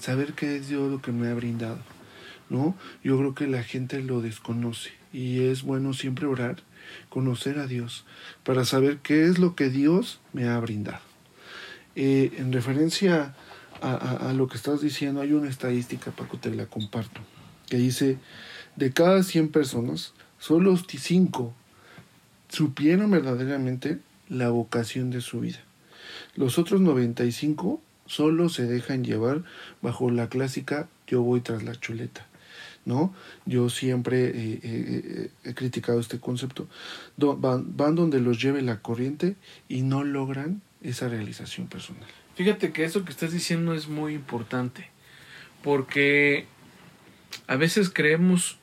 saber 0.00 0.32
que 0.32 0.56
es 0.56 0.68
Dios 0.68 0.90
lo 0.90 1.00
que 1.00 1.12
me 1.12 1.28
ha 1.28 1.34
brindado. 1.34 1.78
¿No? 2.48 2.76
Yo 3.02 3.18
creo 3.18 3.34
que 3.34 3.46
la 3.46 3.62
gente 3.62 4.02
lo 4.02 4.20
desconoce 4.20 4.90
y 5.12 5.40
es 5.40 5.62
bueno 5.62 5.94
siempre 5.94 6.26
orar, 6.26 6.62
conocer 7.08 7.58
a 7.58 7.66
Dios, 7.66 8.04
para 8.44 8.64
saber 8.64 8.98
qué 8.98 9.26
es 9.26 9.38
lo 9.38 9.54
que 9.54 9.68
Dios 9.68 10.20
me 10.32 10.48
ha 10.48 10.58
brindado. 10.60 11.00
Eh, 11.94 12.32
en 12.38 12.52
referencia 12.52 13.34
a, 13.80 14.32
lo 14.34 14.48
que 14.48 14.56
estás 14.56 14.80
diciendo, 14.80 15.20
hay 15.20 15.32
una 15.32 15.48
estadística, 15.48 16.10
Paco, 16.10 16.38
te 16.38 16.50
la 16.54 16.66
comparto, 16.66 17.20
que 17.68 17.76
dice, 17.76 18.18
de 18.76 18.92
cada 18.92 19.22
100 19.22 19.48
personas, 19.48 20.12
solo 20.38 20.76
5 20.76 21.54
supieron 22.48 23.10
verdaderamente 23.10 23.98
la 24.28 24.50
vocación 24.50 25.10
de 25.10 25.20
su 25.20 25.40
vida. 25.40 25.60
Los 26.34 26.58
otros 26.58 26.80
95 26.80 27.80
solo 28.06 28.48
se 28.48 28.66
dejan 28.66 29.04
llevar 29.04 29.42
bajo 29.82 30.10
la 30.10 30.28
clásica 30.28 30.88
yo 31.06 31.22
voy 31.22 31.40
tras 31.40 31.62
la 31.62 31.74
chuleta. 31.74 32.25
¿No? 32.86 33.12
Yo 33.44 33.68
siempre 33.68 34.24
eh, 34.24 34.60
eh, 34.62 35.30
he 35.44 35.54
criticado 35.54 36.00
este 36.00 36.18
concepto. 36.18 36.66
van, 37.18 37.76
van 37.76 37.94
donde 37.94 38.20
los 38.20 38.40
lleve 38.40 38.62
la 38.62 38.80
corriente 38.80 39.34
y 39.68 39.82
no 39.82 40.04
logran 40.04 40.62
esa 40.82 41.08
realización 41.08 41.66
personal. 41.66 42.08
Fíjate 42.36 42.72
que 42.72 42.84
eso 42.84 43.04
que 43.04 43.10
estás 43.10 43.32
diciendo 43.32 43.74
es 43.74 43.88
muy 43.88 44.14
importante, 44.14 44.88
porque 45.62 46.46
a 47.48 47.56
veces 47.56 47.90
creemos 47.90 48.56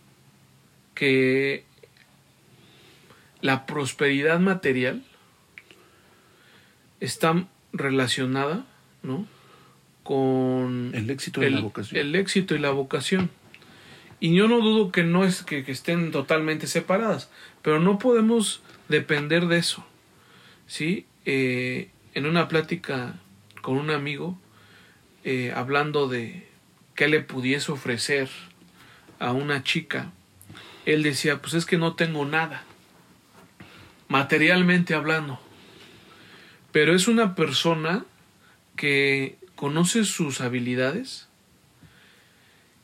que 0.95 1.65
la 3.41 3.65
prosperidad 3.65 4.39
material 4.39 5.03
está 7.01 7.45
relacionada, 7.73 8.65
¿no? 9.01 9.27
Con 10.03 10.91
el 10.93 11.09
éxito 11.09 11.43
y 11.43 11.49
la 11.49 11.59
vocación. 11.59 11.99
El 11.99 12.15
éxito 12.15 12.55
y 12.55 12.59
la 12.59 12.69
vocación. 12.69 13.29
Y 14.23 14.33
yo 14.33 14.47
no 14.47 14.61
dudo 14.61 14.89
que 14.89 15.03
no 15.03 15.25
es 15.25 15.43
que, 15.43 15.65
estén 15.67 16.11
totalmente 16.11 16.65
separadas, 16.65 17.29
pero 17.61 17.81
no 17.81 17.99
podemos 17.99 18.61
depender 18.87 19.47
de 19.47 19.57
eso. 19.57 19.85
¿Sí? 20.65 21.05
Eh, 21.25 21.89
en 22.13 22.25
una 22.25 22.47
plática 22.47 23.19
con 23.61 23.75
un 23.75 23.89
amigo 23.89 24.39
eh, 25.25 25.51
hablando 25.53 26.07
de 26.07 26.47
qué 26.95 27.09
le 27.09 27.19
pudiese 27.19 27.73
ofrecer 27.73 28.29
a 29.19 29.33
una 29.33 29.61
chica, 29.61 30.13
él 30.85 31.03
decía, 31.03 31.41
pues 31.41 31.53
es 31.53 31.65
que 31.65 31.77
no 31.77 31.95
tengo 31.95 32.23
nada, 32.23 32.63
materialmente 34.07 34.93
hablando, 34.93 35.37
pero 36.71 36.95
es 36.95 37.09
una 37.09 37.35
persona 37.35 38.05
que 38.77 39.35
conoce 39.57 40.05
sus 40.05 40.39
habilidades, 40.39 41.27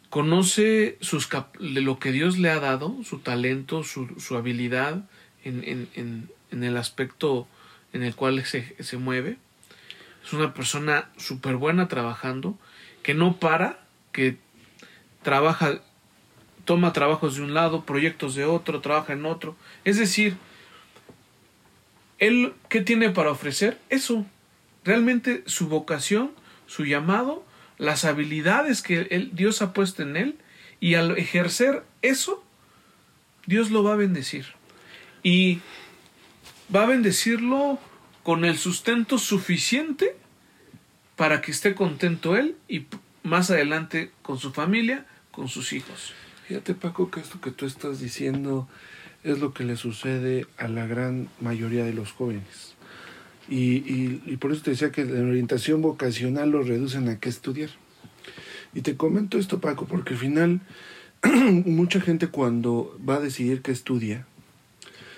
conoce 0.09 0.97
sus 1.01 1.29
lo 1.59 1.99
que 1.99 2.11
Dios 2.11 2.37
le 2.37 2.49
ha 2.49 2.59
dado, 2.59 2.95
su 3.03 3.19
talento, 3.19 3.83
su, 3.83 4.19
su 4.19 4.35
habilidad 4.35 5.03
en, 5.43 5.63
en, 5.63 6.29
en, 6.51 6.63
el 6.63 6.77
aspecto 6.77 7.47
en 7.93 8.03
el 8.03 8.15
cual 8.15 8.43
se, 8.45 8.75
se 8.83 8.97
mueve, 8.97 9.37
es 10.23 10.33
una 10.33 10.53
persona 10.53 11.09
súper 11.17 11.55
buena 11.55 11.87
trabajando, 11.87 12.57
que 13.03 13.13
no 13.13 13.37
para, 13.37 13.79
que 14.11 14.37
trabaja, 15.21 15.81
toma 16.65 16.93
trabajos 16.93 17.35
de 17.35 17.43
un 17.43 17.53
lado, 17.53 17.85
proyectos 17.85 18.35
de 18.35 18.45
otro, 18.45 18.81
trabaja 18.81 19.13
en 19.13 19.25
otro. 19.25 19.55
Es 19.85 19.97
decir, 19.97 20.37
él, 22.17 22.53
¿qué 22.67 22.81
tiene 22.81 23.09
para 23.09 23.31
ofrecer? 23.31 23.79
Eso. 23.89 24.25
Realmente 24.83 25.43
su 25.45 25.67
vocación, 25.67 26.31
su 26.67 26.85
llamado, 26.85 27.45
las 27.79 28.05
habilidades 28.05 28.83
que 28.83 29.07
él, 29.09 29.31
Dios 29.33 29.63
ha 29.63 29.73
puesto 29.73 30.03
en 30.03 30.15
él, 30.15 30.37
y 30.79 30.93
al 30.93 31.17
ejercer 31.17 31.83
eso, 32.03 32.43
Dios 33.47 33.71
lo 33.71 33.83
va 33.83 33.93
a 33.93 33.97
bendecir. 33.97 34.45
Y 35.23 35.59
va 36.73 36.83
a 36.83 36.87
bendecirlo 36.87 37.79
con 38.21 38.45
el 38.45 38.57
sustento 38.57 39.17
suficiente 39.17 40.15
para 41.15 41.41
que 41.41 41.51
esté 41.51 41.73
contento 41.73 42.37
él 42.37 42.55
y 42.67 42.85
más 43.23 43.49
adelante 43.51 44.11
con 44.21 44.37
su 44.37 44.51
familia, 44.51 45.05
con 45.31 45.47
sus 45.47 45.73
hijos. 45.73 46.13
Fíjate 46.47 46.73
Paco 46.73 47.11
que 47.11 47.19
esto 47.19 47.41
que 47.41 47.51
tú 47.51 47.65
estás 47.65 47.99
diciendo 47.99 48.67
es 49.23 49.39
lo 49.39 49.53
que 49.53 49.63
le 49.63 49.75
sucede 49.75 50.47
a 50.57 50.67
la 50.67 50.85
gran 50.87 51.29
mayoría 51.41 51.83
de 51.83 51.93
los 51.93 52.11
jóvenes. 52.11 52.75
Y, 53.49 54.21
y, 54.25 54.37
por 54.37 54.51
eso 54.51 54.61
te 54.61 54.71
decía 54.71 54.91
que 54.91 55.05
la 55.05 55.21
orientación 55.21 55.81
vocacional 55.81 56.51
lo 56.51 56.61
reducen 56.61 57.09
a 57.09 57.19
qué 57.19 57.29
estudiar. 57.29 57.69
Y 58.73 58.81
te 58.81 58.95
comento 58.95 59.39
esto 59.39 59.59
Paco 59.59 59.85
porque 59.85 60.13
al 60.13 60.19
final 60.19 60.61
mucha 61.65 61.99
gente 61.99 62.27
cuando 62.27 62.95
va 63.07 63.15
a 63.15 63.19
decidir 63.19 63.63
qué 63.63 63.71
estudia 63.71 64.27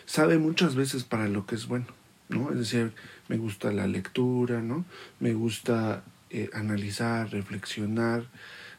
sabe 0.06 0.38
muchas 0.38 0.76
veces 0.76 1.04
para 1.04 1.28
lo 1.28 1.46
que 1.46 1.56
es 1.56 1.68
bueno. 1.68 1.88
¿no? 2.32 2.52
Es 2.52 2.58
decir, 2.58 2.94
me 3.28 3.38
gusta 3.38 3.72
la 3.72 3.88
lectura, 3.88 4.62
¿no? 4.62 4.86
Me 5.20 5.34
gusta 5.34 6.04
eh, 6.30 6.50
analizar, 6.54 7.32
reflexionar, 7.32 8.26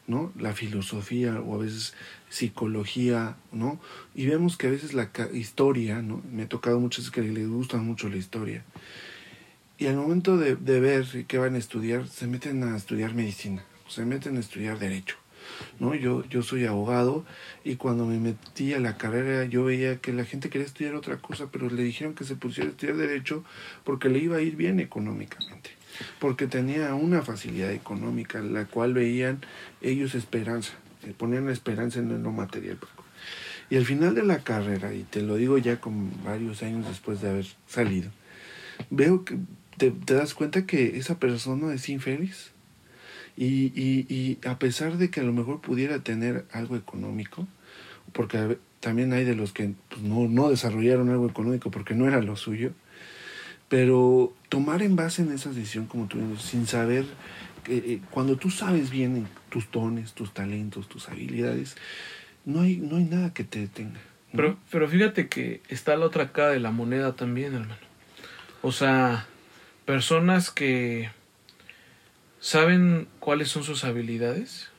¿no? 0.07 0.31
La 0.37 0.53
filosofía 0.53 1.39
o 1.39 1.55
a 1.55 1.59
veces 1.59 1.93
psicología, 2.29 3.37
¿no? 3.51 3.79
Y 4.15 4.25
vemos 4.25 4.57
que 4.57 4.67
a 4.67 4.71
veces 4.71 4.93
la 4.93 5.09
historia, 5.33 6.01
¿no? 6.01 6.21
Me 6.31 6.43
ha 6.43 6.49
tocado 6.49 6.79
muchas 6.79 7.09
que 7.11 7.21
les 7.21 7.47
gusta 7.47 7.77
mucho 7.77 8.09
la 8.09 8.17
historia. 8.17 8.63
Y 9.83 9.87
al 9.87 9.97
momento 9.97 10.37
de, 10.37 10.55
de 10.55 10.79
ver 10.79 11.05
qué 11.27 11.37
van 11.37 11.55
a 11.55 11.57
estudiar, 11.57 12.07
se 12.07 12.25
meten 12.25 12.63
a 12.63 12.77
estudiar 12.77 13.13
medicina, 13.13 13.65
se 13.89 14.05
meten 14.05 14.37
a 14.37 14.39
estudiar 14.39 14.79
derecho. 14.79 15.17
¿no? 15.77 15.93
Yo, 15.93 16.23
yo 16.29 16.41
soy 16.41 16.65
abogado 16.65 17.25
y 17.65 17.75
cuando 17.75 18.05
me 18.05 18.17
metí 18.17 18.71
a 18.73 18.79
la 18.79 18.97
carrera 18.97 19.43
yo 19.43 19.65
veía 19.65 19.97
que 19.97 20.13
la 20.13 20.23
gente 20.23 20.49
quería 20.49 20.67
estudiar 20.67 20.95
otra 20.95 21.17
cosa, 21.17 21.49
pero 21.51 21.69
le 21.69 21.83
dijeron 21.83 22.13
que 22.13 22.23
se 22.23 22.37
pusiera 22.37 22.69
a 22.69 22.71
estudiar 22.71 22.95
derecho 22.95 23.43
porque 23.83 24.07
le 24.07 24.19
iba 24.19 24.37
a 24.37 24.41
ir 24.41 24.55
bien 24.55 24.79
económicamente, 24.79 25.71
porque 26.17 26.47
tenía 26.47 26.95
una 26.95 27.21
facilidad 27.21 27.73
económica, 27.73 28.39
la 28.39 28.63
cual 28.63 28.93
veían 28.93 29.41
ellos 29.81 30.15
esperanza, 30.15 30.75
ponían 31.17 31.47
la 31.47 31.51
esperanza 31.51 31.99
en 31.99 32.23
lo 32.23 32.31
material. 32.31 32.77
Y 33.69 33.75
al 33.75 33.83
final 33.85 34.15
de 34.15 34.23
la 34.23 34.45
carrera, 34.45 34.93
y 34.93 35.03
te 35.03 35.21
lo 35.21 35.35
digo 35.35 35.57
ya 35.57 35.81
con 35.81 36.23
varios 36.23 36.63
años 36.63 36.87
después 36.87 37.19
de 37.19 37.31
haber 37.31 37.47
salido, 37.67 38.11
veo 38.89 39.25
que 39.25 39.37
te, 39.77 39.91
te 39.91 40.13
das 40.13 40.33
cuenta 40.33 40.65
que 40.65 40.97
esa 40.97 41.19
persona 41.19 41.73
es 41.73 41.89
infeliz 41.89 42.51
y, 43.35 43.71
y, 43.79 44.05
y 44.09 44.47
a 44.47 44.59
pesar 44.59 44.97
de 44.97 45.09
que 45.09 45.21
a 45.21 45.23
lo 45.23 45.33
mejor 45.33 45.61
pudiera 45.61 45.99
tener 45.99 46.45
algo 46.51 46.75
económico, 46.75 47.47
porque 48.11 48.57
también 48.79 49.13
hay 49.13 49.23
de 49.23 49.35
los 49.35 49.53
que 49.53 49.73
pues, 49.89 50.01
no, 50.01 50.27
no 50.27 50.49
desarrollaron 50.49 51.09
algo 51.09 51.27
económico 51.27 51.71
porque 51.71 51.95
no 51.95 52.07
era 52.07 52.21
lo 52.21 52.35
suyo, 52.35 52.71
pero 53.69 54.33
tomar 54.49 54.83
en 54.83 54.95
base 54.95 55.23
en 55.23 55.31
esa 55.31 55.49
decisión, 55.49 55.87
como 55.87 56.07
tú 56.07 56.19
dices, 56.19 56.45
sin 56.45 56.67
saber, 56.67 57.05
eh, 57.67 58.01
cuando 58.11 58.35
tú 58.37 58.51
sabes 58.51 58.91
bien 58.91 59.27
tus 59.49 59.71
dones, 59.71 60.13
tus 60.13 60.33
talentos, 60.33 60.87
tus 60.87 61.09
habilidades, 61.09 61.75
no 62.45 62.61
hay, 62.61 62.77
no 62.77 62.97
hay 62.97 63.05
nada 63.05 63.33
que 63.33 63.43
te 63.43 63.59
detenga. 63.59 63.99
Pero, 64.31 64.57
pero 64.69 64.87
fíjate 64.87 65.27
que 65.27 65.61
está 65.69 65.95
la 65.95 66.05
otra 66.05 66.31
cara 66.31 66.49
de 66.49 66.59
la 66.59 66.71
moneda 66.71 67.13
también, 67.15 67.53
hermano. 67.53 67.75
O 68.61 68.71
sea, 68.71 69.27
personas 69.85 70.49
que 70.49 71.09
saben 72.39 73.07
cuáles 73.19 73.49
son 73.49 73.63
sus 73.63 73.83
habilidades 73.83 74.69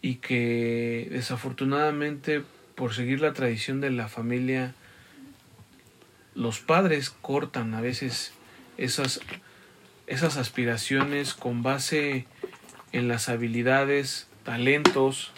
y 0.00 0.16
que 0.16 1.08
desafortunadamente 1.10 2.42
por 2.74 2.94
seguir 2.94 3.20
la 3.20 3.32
tradición 3.32 3.80
de 3.80 3.90
la 3.90 4.08
familia 4.08 4.74
los 6.34 6.60
padres 6.60 7.10
cortan 7.10 7.74
a 7.74 7.80
veces 7.80 8.32
esas 8.78 9.20
esas 10.06 10.36
aspiraciones 10.36 11.34
con 11.34 11.62
base 11.62 12.26
en 12.92 13.08
las 13.08 13.28
habilidades, 13.28 14.28
talentos 14.44 15.32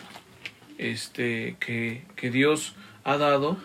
este, 0.79 1.57
que, 1.61 2.05
que 2.17 2.31
Dios 2.31 2.75
ha 3.05 3.17
dado 3.17 3.57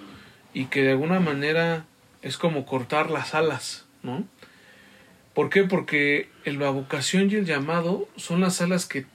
y 0.53 0.65
que 0.65 0.83
de 0.83 0.91
alguna 0.91 1.19
manera 1.19 1.85
es 2.21 2.37
como 2.37 2.65
cortar 2.65 3.09
las 3.09 3.33
alas, 3.33 3.85
¿no? 4.03 4.25
¿Por 5.39 5.49
qué? 5.49 5.63
Porque 5.63 6.27
la 6.43 6.69
vocación 6.69 7.31
y 7.31 7.35
el 7.35 7.45
llamado 7.45 8.09
son 8.17 8.41
las 8.41 8.59
alas 8.59 8.85
que, 8.85 9.05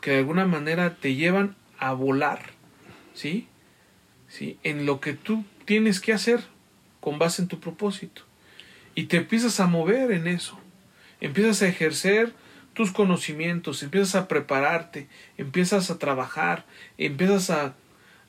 que 0.00 0.10
de 0.10 0.18
alguna 0.18 0.46
manera 0.46 0.96
te 0.96 1.14
llevan 1.14 1.54
a 1.78 1.92
volar, 1.92 2.40
¿sí? 3.12 3.46
¿sí? 4.26 4.58
En 4.64 4.84
lo 4.84 4.98
que 4.98 5.12
tú 5.12 5.44
tienes 5.64 6.00
que 6.00 6.12
hacer 6.12 6.40
con 6.98 7.20
base 7.20 7.40
en 7.40 7.46
tu 7.46 7.60
propósito. 7.60 8.22
Y 8.96 9.04
te 9.04 9.18
empiezas 9.18 9.60
a 9.60 9.68
mover 9.68 10.10
en 10.10 10.26
eso. 10.26 10.58
Empiezas 11.20 11.62
a 11.62 11.68
ejercer 11.68 12.32
tus 12.72 12.90
conocimientos, 12.90 13.84
empiezas 13.84 14.16
a 14.16 14.26
prepararte, 14.26 15.06
empiezas 15.38 15.88
a 15.88 16.00
trabajar, 16.00 16.66
empiezas 16.98 17.50
a 17.50 17.76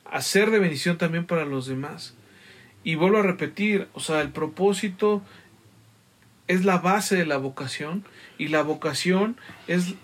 hacer 0.04 0.52
de 0.52 0.60
bendición 0.60 0.96
también 0.96 1.26
para 1.26 1.44
los 1.44 1.66
demás. 1.66 2.14
Y 2.84 2.94
vuelvo 2.94 3.18
a 3.18 3.22
repetir, 3.22 3.88
o 3.94 3.98
sea, 3.98 4.20
el 4.20 4.30
propósito 4.30 5.24
es 6.48 6.64
la 6.64 6.78
base 6.78 7.16
de 7.16 7.26
la 7.26 7.36
vocación 7.36 8.04
y 8.38 8.48
la 8.48 8.62
vocación 8.62 9.36
es 9.66 9.94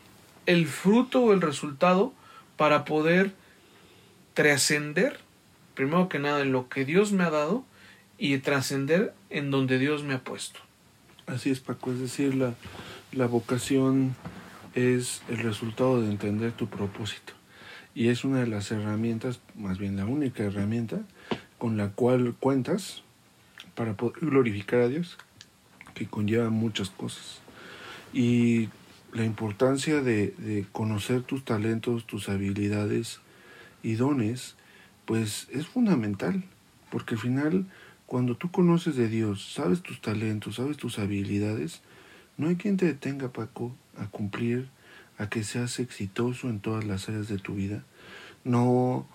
el 0.47 0.67
fruto 0.67 1.23
o 1.23 1.33
el 1.33 1.41
resultado 1.41 2.13
para 2.57 2.85
poder 2.85 3.33
trascender, 4.35 5.19
primero 5.75 6.09
que 6.09 6.19
nada, 6.19 6.41
en 6.41 6.53
lo 6.53 6.69
que 6.69 6.85
Dios 6.85 7.13
me 7.13 7.25
ha 7.25 7.31
dado 7.31 7.65
y 8.19 8.39
trascender 8.39 9.15
en 9.31 9.51
donde 9.51 9.79
Dios 9.79 10.03
me 10.03 10.15
ha 10.15 10.25
puesto. 10.25 10.61
Así 11.27 11.51
es, 11.51 11.61
Paco, 11.61 11.93
es 11.93 12.01
decir, 12.01 12.35
la, 12.35 12.55
la 13.13 13.27
vocación 13.27 14.15
es 14.75 15.23
el 15.29 15.39
resultado 15.39 16.01
de 16.01 16.11
entender 16.11 16.53
tu 16.53 16.69
propósito 16.69 17.33
y 17.95 18.09
es 18.09 18.25
una 18.25 18.41
de 18.41 18.47
las 18.47 18.71
herramientas, 18.71 19.41
más 19.55 19.79
bien 19.79 19.97
la 19.97 20.07
única 20.07 20.43
herramienta 20.43 21.01
con 21.59 21.77
la 21.77 21.91
cual 21.91 22.35
cuentas 22.39 23.03
para 23.75 23.95
poder 23.95 24.21
glorificar 24.21 24.81
a 24.81 24.89
Dios, 24.89 25.19
que 26.03 26.11
conlleva 26.11 26.51
muchas 26.51 26.91
cosas. 26.91 27.41
Y 28.13 28.69
la 29.13 29.25
importancia 29.25 30.01
de, 30.03 30.67
conocer 30.73 31.23
tus 31.23 31.45
talentos, 31.45 32.07
tus 32.07 32.29
habilidades 32.29 33.21
y 33.83 33.95
dones, 33.95 34.57
pues 35.05 35.47
es 35.53 35.67
fundamental, 35.67 36.45
porque 36.91 37.15
al 37.15 37.21
final, 37.21 37.67
cuando 38.07 38.37
tú 38.37 38.51
conoces 38.51 38.97
de 38.97 39.09
Dios, 39.09 39.53
sabes 39.55 39.83
tus 39.83 40.01
talentos, 40.01 40.57
sabes 40.57 40.77
tus 40.77 40.99
habilidades, 40.99 41.83
no 42.37 42.49
hay 42.49 42.57
quien 42.57 42.77
te 42.77 42.87
detenga, 42.87 43.33
Paco, 43.33 43.77
a 43.97 44.07
cumplir, 44.07 44.69
a 45.19 45.29
que 45.29 45.45
seas 45.45 45.79
exitoso 45.79 46.49
en 46.49 46.59
todas 46.59 46.85
las 46.85 47.09
áreas 47.09 47.29
de 47.29 47.39
tu 47.39 47.55
vida. 47.55 47.85
No 48.45 49.07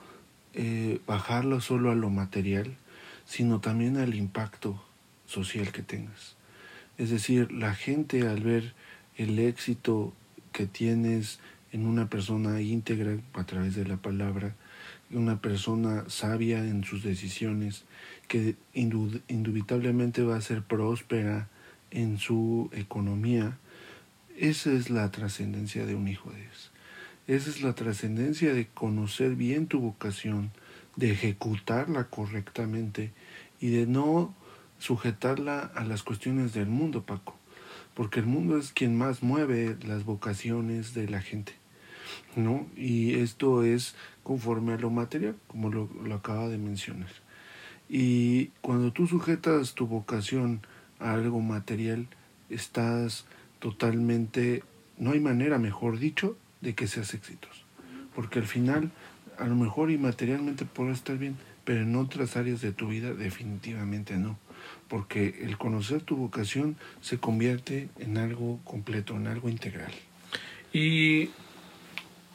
eh, 0.53 1.01
bajarlo 1.05 1.59
solo 1.59 1.91
a 1.91 1.95
lo 1.95 2.09
material, 2.09 2.77
sino 3.25 3.59
también 3.59 3.97
al 3.97 4.15
impacto 4.15 4.81
social 5.25 5.71
que 5.71 5.81
tengas. 5.81 6.36
Es 6.97 7.09
decir, 7.09 7.51
la 7.51 7.75
gente 7.75 8.27
al 8.27 8.41
ver 8.41 8.73
el 9.15 9.39
éxito 9.39 10.13
que 10.51 10.65
tienes 10.65 11.39
en 11.71 11.85
una 11.85 12.09
persona 12.09 12.61
íntegra 12.61 13.17
a 13.33 13.43
través 13.45 13.75
de 13.75 13.85
la 13.85 13.97
palabra, 13.97 14.55
una 15.11 15.41
persona 15.41 16.05
sabia 16.07 16.65
en 16.65 16.83
sus 16.83 17.03
decisiones, 17.03 17.85
que 18.27 18.55
indubitablemente 18.73 20.23
va 20.23 20.37
a 20.37 20.41
ser 20.41 20.63
próspera 20.63 21.49
en 21.91 22.17
su 22.17 22.69
economía, 22.73 23.57
esa 24.37 24.71
es 24.71 24.89
la 24.89 25.09
trascendencia 25.11 25.85
de 25.85 25.95
un 25.95 26.07
hijo 26.07 26.29
de 26.31 26.41
Dios. 26.41 26.71
Esa 27.27 27.49
es 27.49 27.61
la 27.61 27.73
trascendencia 27.73 28.53
de 28.53 28.67
conocer 28.67 29.35
bien 29.35 29.67
tu 29.67 29.79
vocación, 29.79 30.51
de 30.95 31.11
ejecutarla 31.11 32.05
correctamente 32.05 33.11
y 33.59 33.69
de 33.69 33.87
no 33.87 34.35
sujetarla 34.79 35.59
a 35.59 35.83
las 35.83 36.03
cuestiones 36.03 36.53
del 36.53 36.67
mundo, 36.67 37.03
Paco, 37.03 37.35
porque 37.93 38.19
el 38.19 38.25
mundo 38.25 38.57
es 38.57 38.71
quien 38.71 38.97
más 38.97 39.23
mueve 39.23 39.77
las 39.85 40.03
vocaciones 40.05 40.93
de 40.93 41.09
la 41.09 41.21
gente, 41.21 41.53
¿no? 42.35 42.67
Y 42.75 43.15
esto 43.15 43.63
es 43.63 43.95
conforme 44.23 44.73
a 44.73 44.77
lo 44.77 44.89
material, 44.89 45.35
como 45.47 45.69
lo, 45.69 45.89
lo 46.03 46.15
acaba 46.15 46.47
de 46.47 46.57
mencionar. 46.57 47.09
Y 47.89 48.47
cuando 48.61 48.91
tú 48.91 49.07
sujetas 49.07 49.73
tu 49.73 49.87
vocación 49.87 50.61
a 50.99 51.13
algo 51.13 51.39
material, 51.39 52.07
estás 52.49 53.25
totalmente, 53.59 54.63
no 54.97 55.11
hay 55.11 55.19
manera, 55.19 55.57
mejor 55.57 55.99
dicho, 55.99 56.37
de 56.61 56.75
que 56.75 56.87
seas 56.87 57.13
exitoso. 57.13 57.63
Porque 58.15 58.39
al 58.39 58.47
final, 58.47 58.91
a 59.37 59.45
lo 59.47 59.55
mejor 59.55 59.91
y 59.91 59.97
materialmente 59.97 60.65
podrás 60.65 60.97
estar 60.97 61.17
bien, 61.17 61.37
pero 61.63 61.81
en 61.81 61.95
otras 61.95 62.37
áreas 62.37 62.61
de 62.61 62.71
tu 62.71 62.87
vida 62.87 63.13
definitivamente 63.13 64.17
no. 64.17 64.37
Porque 64.87 65.39
el 65.43 65.57
conocer 65.57 66.01
tu 66.01 66.15
vocación 66.15 66.77
se 67.01 67.17
convierte 67.17 67.89
en 67.99 68.17
algo 68.17 68.59
completo, 68.63 69.15
en 69.15 69.27
algo 69.27 69.49
integral. 69.49 69.91
Y, 70.73 71.29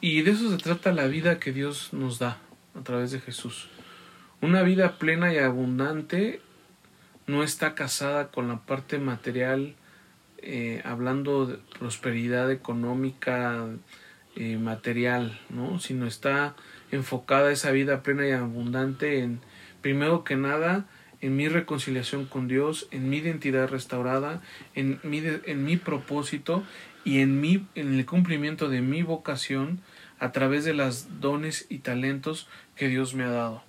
y 0.01 0.21
de 0.21 0.31
eso 0.31 0.49
se 0.49 0.57
trata 0.57 0.91
la 0.91 1.07
vida 1.07 1.39
que 1.39 1.51
Dios 1.51 1.93
nos 1.93 2.19
da 2.19 2.39
a 2.75 2.83
través 2.83 3.11
de 3.11 3.19
Jesús. 3.19 3.69
Una 4.41 4.61
vida 4.63 4.97
plena 4.97 5.33
y 5.33 5.37
abundante 5.37 6.41
no 7.27 7.43
está 7.43 7.75
casada 7.75 8.29
con 8.29 8.47
la 8.47 8.57
parte 8.57 8.99
material, 8.99 9.75
eh, 10.39 10.81
hablando 10.83 11.45
de 11.45 11.57
prosperidad 11.79 12.51
económica, 12.51 13.65
eh, 14.35 14.57
material, 14.57 15.39
¿no? 15.49 15.79
Sino 15.79 16.07
está 16.07 16.55
enfocada 16.91 17.51
esa 17.51 17.71
vida 17.71 18.03
plena 18.03 18.27
y 18.27 18.31
abundante 18.31 19.19
en, 19.19 19.39
primero 19.81 20.23
que 20.23 20.35
nada, 20.35 20.85
en 21.23 21.37
mi 21.37 21.47
reconciliación 21.47 22.25
con 22.25 22.49
Dios, 22.49 22.89
en 22.91 23.09
mi 23.09 23.17
identidad 23.17 23.69
restaurada, 23.69 24.41
en 24.75 24.99
mi, 25.03 25.23
en 25.45 25.63
mi 25.63 25.77
propósito 25.77 26.65
y 27.05 27.19
en, 27.19 27.39
mi, 27.39 27.65
en 27.75 27.97
el 27.97 28.05
cumplimiento 28.05 28.67
de 28.67 28.81
mi 28.81 29.03
vocación 29.03 29.79
a 30.19 30.33
través 30.33 30.65
de 30.65 30.73
las 30.73 31.21
dones 31.21 31.65
y 31.69 31.77
talentos 31.77 32.49
que 32.75 32.89
Dios 32.89 33.13
me 33.13 33.23
ha 33.23 33.29
dado. 33.29 33.63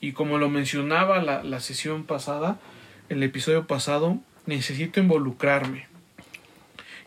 Y 0.00 0.12
como 0.12 0.38
lo 0.38 0.48
mencionaba 0.48 1.22
la, 1.22 1.44
la 1.44 1.60
sesión 1.60 2.02
pasada, 2.02 2.58
el 3.08 3.22
episodio 3.22 3.68
pasado, 3.68 4.18
necesito 4.46 4.98
involucrarme. 4.98 5.86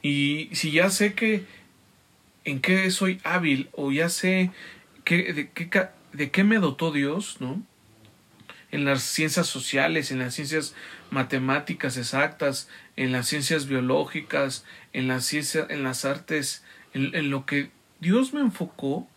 Y 0.02 0.48
si 0.54 0.72
ya 0.72 0.89
sé 0.91 1.13
que 1.13 1.43
en 2.46 2.62
qué 2.62 2.89
soy 2.89 3.19
hábil 3.26 3.67
o 3.74 3.91
ya 3.91 4.08
sé 4.08 4.52
qué, 5.04 5.34
de, 5.34 5.50
qué, 5.50 5.88
de 6.13 6.32
qué 6.32 6.43
me 6.46 6.60
dotó 6.60 6.93
Dios, 6.93 7.41
¿no? 7.41 7.62
En 8.73 8.86
las 8.86 9.03
ciencias 9.03 9.45
sociales, 9.45 10.09
en 10.09 10.17
las 10.17 10.33
ciencias 10.33 10.73
matemáticas 11.12 11.95
exactas, 11.95 12.67
en 12.95 13.12
las 13.12 13.27
ciencias 13.27 13.67
biológicas, 13.67 14.65
en 14.93 15.07
las 15.07 15.25
ciencias, 15.25 15.69
en 15.69 15.83
las 15.83 16.05
artes, 16.05 16.63
en, 16.95 17.29
lo 17.29 17.45
que 17.45 17.69
Dios 17.99 18.33
me 18.33 18.41
enfocó, 18.41 19.07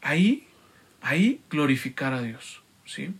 ahí, 0.00 0.48
ahí 1.02 1.42
glorificar 1.50 2.14
a 2.14 2.22
Dios, 2.22 2.62
¿sí? 2.86 3.12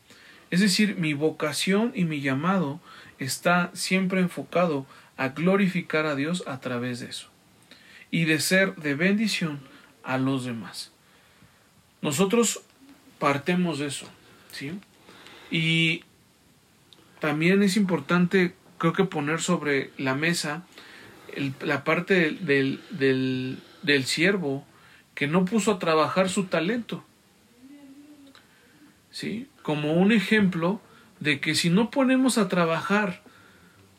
Es 0.51 0.61
decir, 0.61 0.97
mi 0.97 1.13
vocación 1.13 1.93
y 1.95 2.05
mi 2.05 2.23
llamado 2.23 2.81
está 3.19 3.71
siempre 3.75 4.21
enfocado 4.21 4.87
a 5.19 5.29
glorificar 5.29 6.07
a 6.07 6.15
Dios 6.15 6.43
a 6.47 6.61
través 6.61 7.01
de 7.01 7.11
eso 7.11 7.29
y 8.11 8.25
de 8.25 8.41
ser 8.41 8.77
de 8.77 8.95
bendición 8.95 9.61
a 10.03 10.17
los 10.17 10.47
demás. 10.47 10.91
Nosotros 12.01 12.63
partemos 13.19 13.79
de 13.79 13.89
eso, 13.89 14.09
¿sí? 14.53 14.73
Y 15.55 16.03
también 17.21 17.63
es 17.63 17.77
importante, 17.77 18.57
creo 18.77 18.93
que 18.93 19.05
poner 19.05 19.41
sobre 19.41 19.93
la 19.99 20.17
mesa 20.17 20.67
la 21.61 21.85
parte 21.85 22.33
del, 22.33 22.81
del, 22.91 24.05
siervo 24.05 24.67
que 25.15 25.29
no 25.29 25.45
puso 25.45 25.71
a 25.71 25.79
trabajar 25.79 26.29
su 26.29 26.47
talento. 26.47 27.05
¿Sí? 29.13 29.47
Como 29.63 29.93
un 29.93 30.11
ejemplo 30.11 30.81
de 31.21 31.39
que 31.39 31.55
si 31.55 31.71
no 31.71 31.89
ponemos 31.89 32.37
a 32.37 32.49
trabajar 32.49 33.23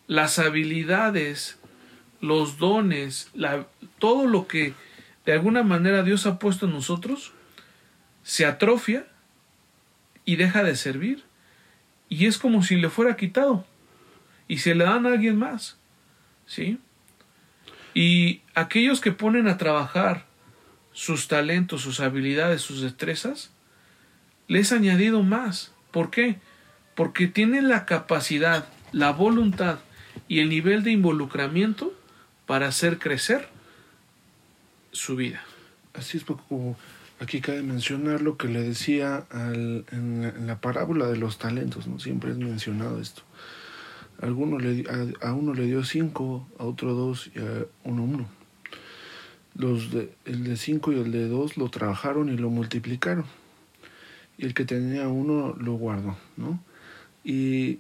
las 0.08 0.40
habilidades 0.40 1.58
los 2.20 2.58
dones, 2.58 3.32
todo 4.00 4.28
lo 4.28 4.48
que 4.48 4.74
de 5.26 5.32
alguna 5.32 5.64
manera 5.64 6.04
Dios 6.04 6.26
ha 6.26 6.38
puesto 6.38 6.66
en 6.66 6.74
nosotros, 6.74 7.32
se 8.24 8.46
atrofia 8.46 9.08
y 10.26 10.36
deja 10.36 10.62
de 10.62 10.76
servir. 10.76 11.24
Y 12.16 12.28
es 12.28 12.38
como 12.38 12.64
si 12.64 12.78
le 12.78 12.90
fuera 12.90 13.18
quitado 13.18 13.66
y 14.48 14.60
se 14.60 14.74
le 14.74 14.86
dan 14.86 15.06
a 15.06 15.10
alguien 15.10 15.36
más. 15.36 15.76
¿Sí? 16.46 16.80
Y 17.94 18.40
aquellos 18.54 19.02
que 19.02 19.12
ponen 19.12 19.50
a 19.50 19.58
trabajar 19.58 20.26
sus 20.94 21.28
talentos, 21.28 21.82
sus 21.82 22.00
habilidades, 22.00 22.62
sus 22.62 22.82
destrezas, 22.82 23.52
les 24.48 24.72
ha 24.72 24.78
añadido 24.78 25.24
más. 25.24 25.74
¿Por 25.92 26.10
qué? 26.10 26.40
Porque 26.96 27.28
tienen 27.28 27.68
la 27.68 27.86
capacidad, 27.86 28.66
la 28.94 29.12
voluntad 29.12 29.80
y 30.30 30.40
el 30.40 30.48
nivel 30.48 30.84
de 30.84 30.92
involucramiento 30.92 31.94
para 32.46 32.70
hacer 32.70 32.98
crecer 32.98 33.50
su 34.94 35.18
vida. 35.18 35.44
Así 35.94 36.16
es, 36.16 36.24
como 36.24 36.78
aquí 37.20 37.42
cabe 37.42 37.64
mencionar 37.64 38.22
lo 38.22 38.38
que 38.38 38.48
le 38.48 38.62
decía 38.62 39.26
en, 39.32 40.48
la, 40.48 40.60
parábola 40.60 41.08
de 41.08 41.18
los 41.18 41.38
talentos, 41.38 41.88
¿no? 41.88 42.00
Siempre 42.00 42.32
es 42.32 42.38
mencionado 42.38 43.00
esto. 43.00 43.24
Alguno 44.22 44.60
le, 44.60 44.86
a, 45.22 45.34
uno 45.34 45.54
le 45.54 45.66
dio 45.66 45.84
cinco, 45.84 46.48
a 46.58 46.64
otro 46.64 46.94
dos 46.94 47.32
y 47.36 47.40
a 47.40 47.66
uno 47.84 48.04
uno. 48.04 48.28
Los 49.56 49.92
de, 49.92 50.14
el 50.26 50.44
de 50.44 50.58
cinco 50.58 50.92
y 50.92 51.00
el 51.00 51.12
de 51.12 51.28
dos 51.28 51.58
lo 51.58 51.70
trabajaron 51.70 52.30
y 52.30 52.38
lo 52.38 52.50
multiplicaron. 52.50 53.26
Y 54.38 54.46
el 54.46 54.54
que 54.54 54.66
tenía 54.66 55.08
uno 55.08 55.56
lo 55.58 55.74
guardó, 55.74 56.18
¿no? 56.36 56.60
Y 57.24 57.80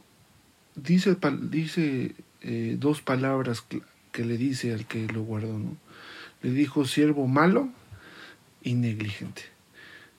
dice, 0.75 1.17
dice 1.49 2.15
eh, 2.41 2.77
dos 2.79 3.01
palabras 3.01 3.63
que 4.11 4.25
le 4.25 4.37
dice 4.37 4.73
al 4.73 4.85
que 4.85 5.07
lo 5.07 5.23
guardó, 5.23 5.59
¿no? 5.59 5.75
Le 6.41 6.51
dijo 6.51 6.85
siervo 6.85 7.27
malo 7.27 7.69
y 8.65 8.73
negligente. 8.73 9.43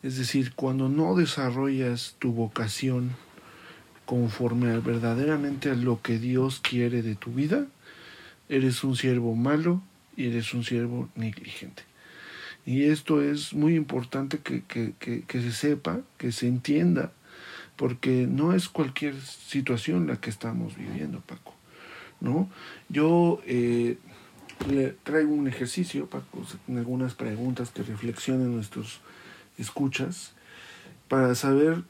Es 0.03 0.17
decir, 0.17 0.53
cuando 0.55 0.89
no 0.89 1.15
desarrollas 1.17 2.17
tu 2.19 2.33
vocación 2.33 3.11
conforme 4.07 4.79
verdaderamente 4.79 5.69
a 5.69 5.75
lo 5.75 6.01
que 6.01 6.19
Dios 6.19 6.61
quiere 6.61 7.03
de 7.03 7.17
tu 7.17 7.33
vida, 7.33 7.67
eres 8.49 8.85
un 8.85 8.97
siervo 8.97 9.35
malo 9.35 9.83
y 10.17 10.29
eres 10.29 10.55
un 10.55 10.65
siervo 10.65 11.11
negligente. 11.17 11.83
Y 12.65 12.85
esto 12.85 13.21
es 13.21 13.53
muy 13.53 13.75
importante 13.75 14.39
que, 14.39 14.63
que, 14.65 15.41
se 15.41 15.53
sepa, 15.53 16.01
que 16.17 16.31
se 16.33 16.47
entienda, 16.47 17.13
porque 17.75 18.27
no 18.29 18.55
es 18.55 18.69
cualquier 18.69 19.21
situación 19.21 20.07
la 20.07 20.21
que 20.21 20.31
estamos 20.31 20.77
viviendo, 20.77 21.21
Paco. 21.21 21.55
¿no? 22.21 22.49
Yo 22.89 23.41
eh, 23.47 23.99
le 24.69 24.91
traigo 25.05 25.33
un 25.33 25.49
ejercicio 25.49 26.07
para 26.07 26.25
algunas 26.69 27.15
preguntas 27.15 27.71
que 27.71 27.83
reflexionen 27.83 28.55
nuestros 28.55 29.01
escuchas 29.59 30.33
para 31.09 31.35
saber 31.35 31.83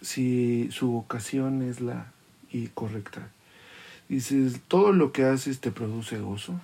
si 0.00 0.68
su 0.70 0.90
vocación 0.90 1.62
es 1.62 1.80
la 1.80 2.12
y 2.50 2.68
correcta. 2.68 3.30
Dices, 4.08 4.60
todo 4.68 4.92
lo 4.92 5.12
que 5.12 5.24
haces 5.24 5.60
te 5.60 5.70
produce 5.70 6.18
gozo. 6.18 6.60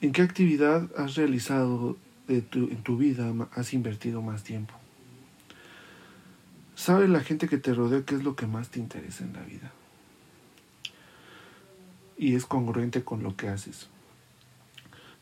¿En 0.00 0.12
qué 0.12 0.22
actividad 0.22 0.88
has 0.96 1.14
realizado 1.14 1.96
en 2.28 2.82
tu 2.82 2.96
vida, 2.96 3.32
has 3.52 3.74
invertido 3.74 4.22
más 4.22 4.42
tiempo? 4.42 4.74
¿Sabe 6.74 7.06
la 7.06 7.20
gente 7.20 7.48
que 7.48 7.58
te 7.58 7.74
rodea 7.74 8.02
qué 8.04 8.14
es 8.14 8.24
lo 8.24 8.34
que 8.34 8.46
más 8.46 8.70
te 8.70 8.80
interesa 8.80 9.24
en 9.24 9.34
la 9.34 9.42
vida? 9.42 9.72
Y 12.22 12.36
es 12.36 12.46
congruente 12.46 13.02
con 13.02 13.24
lo 13.24 13.36
que 13.36 13.48
haces. 13.48 13.88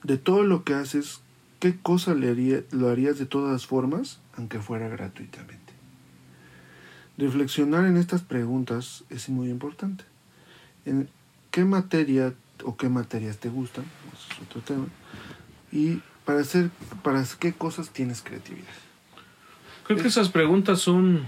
De 0.03 0.19
todo 0.19 0.43
lo 0.43 0.65
que 0.65 0.75
haces, 0.75 1.21
¿qué 1.59 1.79
cosa 1.81 2.13
le 2.13 2.29
haría, 2.29 2.63
lo 2.73 2.91
harías 2.91 3.19
de 3.19 3.25
todas 3.25 3.67
formas, 3.67 4.21
aunque 4.37 4.59
fuera 4.59 4.87
gratuitamente? 4.89 5.73
Reflexionar 7.17 7.87
en 7.87 7.97
estas 7.97 8.21
preguntas 8.21 9.05
es 9.09 9.31
muy 9.31 9.49
importante. 9.49 10.05
¿En 10.85 11.09
qué 11.51 11.65
materia 11.65 12.35
o 12.65 12.77
qué 12.77 12.91
materias 12.91 13.39
te 13.39 13.49
gustan? 13.49 13.87
Eso 14.13 14.35
es 14.35 14.47
otro 14.47 14.61
tema. 14.61 14.87
Y 15.73 16.03
para 16.27 16.41
hacer, 16.41 16.69
para 17.03 17.25
qué 17.39 17.55
cosas 17.55 17.89
tienes 17.89 18.21
creatividad. 18.21 18.67
Creo 19.87 20.03
que 20.03 20.09
esas 20.09 20.29
preguntas 20.29 20.81
son, 20.81 21.27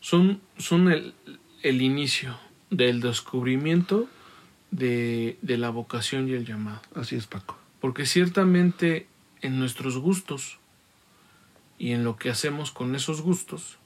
son, 0.00 0.40
son 0.58 0.90
el, 0.90 1.14
el 1.62 1.82
inicio 1.82 2.36
del 2.70 3.00
descubrimiento 3.00 4.08
de, 4.70 5.38
de 5.42 5.58
la 5.58 5.70
vocación 5.70 6.28
y 6.28 6.32
el 6.32 6.44
llamado. 6.44 6.82
Así 6.94 7.16
es, 7.16 7.26
Paco. 7.26 7.58
Porque 7.80 8.06
ciertamente 8.06 9.06
en 9.42 9.58
nuestros 9.58 9.98
gustos 9.98 10.58
y 11.78 11.92
en 11.92 12.04
lo 12.04 12.16
que 12.16 12.30
hacemos 12.30 12.70
con 12.70 12.94
esos 12.94 13.20
gustos, 13.20 13.78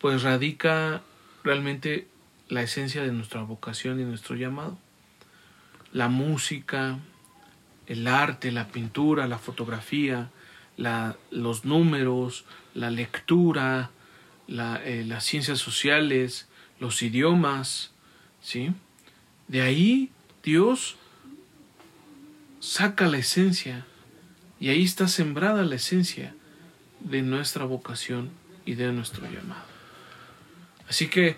pues 0.00 0.22
radica 0.22 1.02
realmente 1.42 2.06
la 2.48 2.62
esencia 2.62 3.02
de 3.02 3.12
nuestra 3.12 3.42
vocación 3.42 4.00
y 4.00 4.04
nuestro 4.04 4.36
llamado. 4.36 4.78
La 5.92 6.08
música, 6.08 6.98
el 7.86 8.06
arte, 8.06 8.52
la 8.52 8.68
pintura, 8.68 9.26
la 9.26 9.38
fotografía, 9.38 10.30
la, 10.76 11.16
los 11.30 11.64
números, 11.64 12.44
la 12.74 12.90
lectura, 12.90 13.90
la, 14.46 14.80
eh, 14.84 15.04
las 15.04 15.24
ciencias 15.24 15.58
sociales, 15.58 16.48
los 16.80 17.02
idiomas, 17.02 17.92
¿sí? 18.40 18.72
De 19.48 19.62
ahí 19.62 20.10
Dios 20.42 20.96
saca 22.60 23.06
la 23.06 23.18
esencia 23.18 23.86
y 24.58 24.68
ahí 24.70 24.84
está 24.84 25.08
sembrada 25.08 25.64
la 25.64 25.76
esencia 25.76 26.34
de 27.00 27.22
nuestra 27.22 27.64
vocación 27.64 28.30
y 28.64 28.74
de 28.74 28.92
nuestro 28.92 29.24
llamado. 29.24 29.64
Así 30.88 31.08
que 31.08 31.36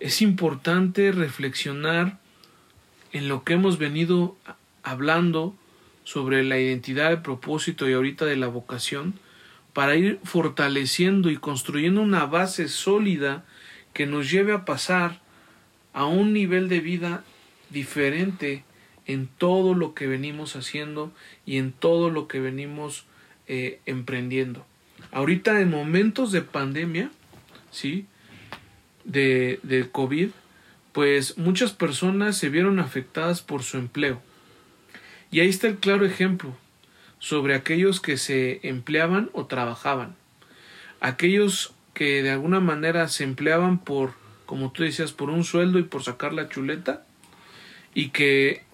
es 0.00 0.20
importante 0.22 1.12
reflexionar 1.12 2.18
en 3.12 3.28
lo 3.28 3.44
que 3.44 3.54
hemos 3.54 3.78
venido 3.78 4.36
hablando 4.82 5.54
sobre 6.04 6.44
la 6.44 6.58
identidad, 6.58 7.12
el 7.12 7.22
propósito 7.22 7.88
y 7.88 7.92
ahorita 7.92 8.24
de 8.26 8.36
la 8.36 8.46
vocación 8.46 9.14
para 9.72 9.96
ir 9.96 10.20
fortaleciendo 10.24 11.30
y 11.30 11.36
construyendo 11.36 12.00
una 12.00 12.26
base 12.26 12.68
sólida 12.68 13.44
que 13.96 14.04
nos 14.04 14.30
lleve 14.30 14.52
a 14.52 14.66
pasar 14.66 15.22
a 15.94 16.04
un 16.04 16.34
nivel 16.34 16.68
de 16.68 16.80
vida 16.80 17.24
diferente 17.70 18.62
en 19.06 19.26
todo 19.26 19.72
lo 19.72 19.94
que 19.94 20.06
venimos 20.06 20.54
haciendo 20.54 21.14
y 21.46 21.56
en 21.56 21.72
todo 21.72 22.10
lo 22.10 22.28
que 22.28 22.38
venimos 22.38 23.06
eh, 23.48 23.80
emprendiendo. 23.86 24.66
Ahorita 25.12 25.62
en 25.62 25.70
momentos 25.70 26.30
de 26.30 26.42
pandemia, 26.42 27.10
¿sí? 27.70 28.04
De, 29.04 29.60
de 29.62 29.88
COVID, 29.90 30.28
pues 30.92 31.38
muchas 31.38 31.72
personas 31.72 32.36
se 32.36 32.50
vieron 32.50 32.80
afectadas 32.80 33.40
por 33.40 33.62
su 33.62 33.78
empleo. 33.78 34.20
Y 35.30 35.40
ahí 35.40 35.48
está 35.48 35.68
el 35.68 35.78
claro 35.78 36.04
ejemplo 36.04 36.54
sobre 37.18 37.54
aquellos 37.54 38.02
que 38.02 38.18
se 38.18 38.60
empleaban 38.62 39.30
o 39.32 39.46
trabajaban. 39.46 40.16
Aquellos 41.00 41.72
que 41.96 42.22
de 42.22 42.30
alguna 42.30 42.60
manera 42.60 43.08
se 43.08 43.24
empleaban 43.24 43.78
por, 43.78 44.12
como 44.44 44.70
tú 44.70 44.82
decías, 44.82 45.12
por 45.12 45.30
un 45.30 45.44
sueldo 45.44 45.78
y 45.78 45.82
por 45.82 46.02
sacar 46.02 46.34
la 46.34 46.50
chuleta 46.50 47.06
y 47.94 48.10
que 48.10 48.64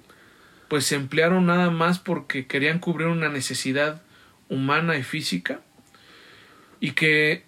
pues 0.66 0.86
se 0.86 0.96
emplearon 0.96 1.46
nada 1.46 1.70
más 1.70 2.00
porque 2.00 2.48
querían 2.48 2.80
cubrir 2.80 3.06
una 3.06 3.28
necesidad 3.28 4.02
humana 4.48 4.98
y 4.98 5.04
física 5.04 5.60
y 6.80 6.92
que 6.92 7.44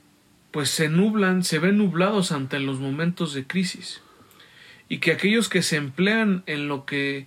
pues 0.53 0.71
se 0.71 0.89
nublan, 0.89 1.43
se 1.43 1.59
ven 1.59 1.79
nublados 1.79 2.31
ante 2.31 2.61
los 2.61 2.79
momentos 2.79 3.35
de 3.35 3.45
crisis. 3.45 4.01
Y 4.89 4.99
que 4.99 5.11
aquellos 5.11 5.49
que 5.49 5.63
se 5.63 5.75
emplean 5.75 6.45
en 6.47 6.69
lo 6.69 6.87
que 6.87 7.27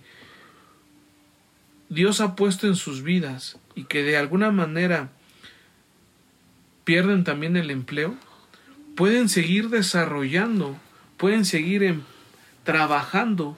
Dios 1.90 2.22
ha 2.22 2.34
puesto 2.34 2.66
en 2.66 2.76
sus 2.76 3.02
vidas 3.02 3.58
y 3.74 3.84
que 3.84 4.02
de 4.02 4.16
alguna 4.16 4.50
manera 4.50 5.10
pierden 6.84 7.24
también 7.24 7.58
el 7.58 7.70
empleo, 7.70 8.16
pueden 8.98 9.28
seguir 9.28 9.68
desarrollando, 9.68 10.76
pueden 11.18 11.44
seguir 11.44 12.00
trabajando 12.64 13.56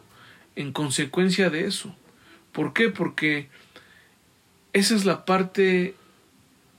en 0.55 0.71
consecuencia 0.71 1.49
de 1.49 1.65
eso. 1.65 1.97
¿Por 2.53 2.75
qué? 2.75 2.91
Porque 2.91 3.49
esa 4.75 4.95
es 4.95 5.07
la 5.07 5.25
parte 5.25 5.95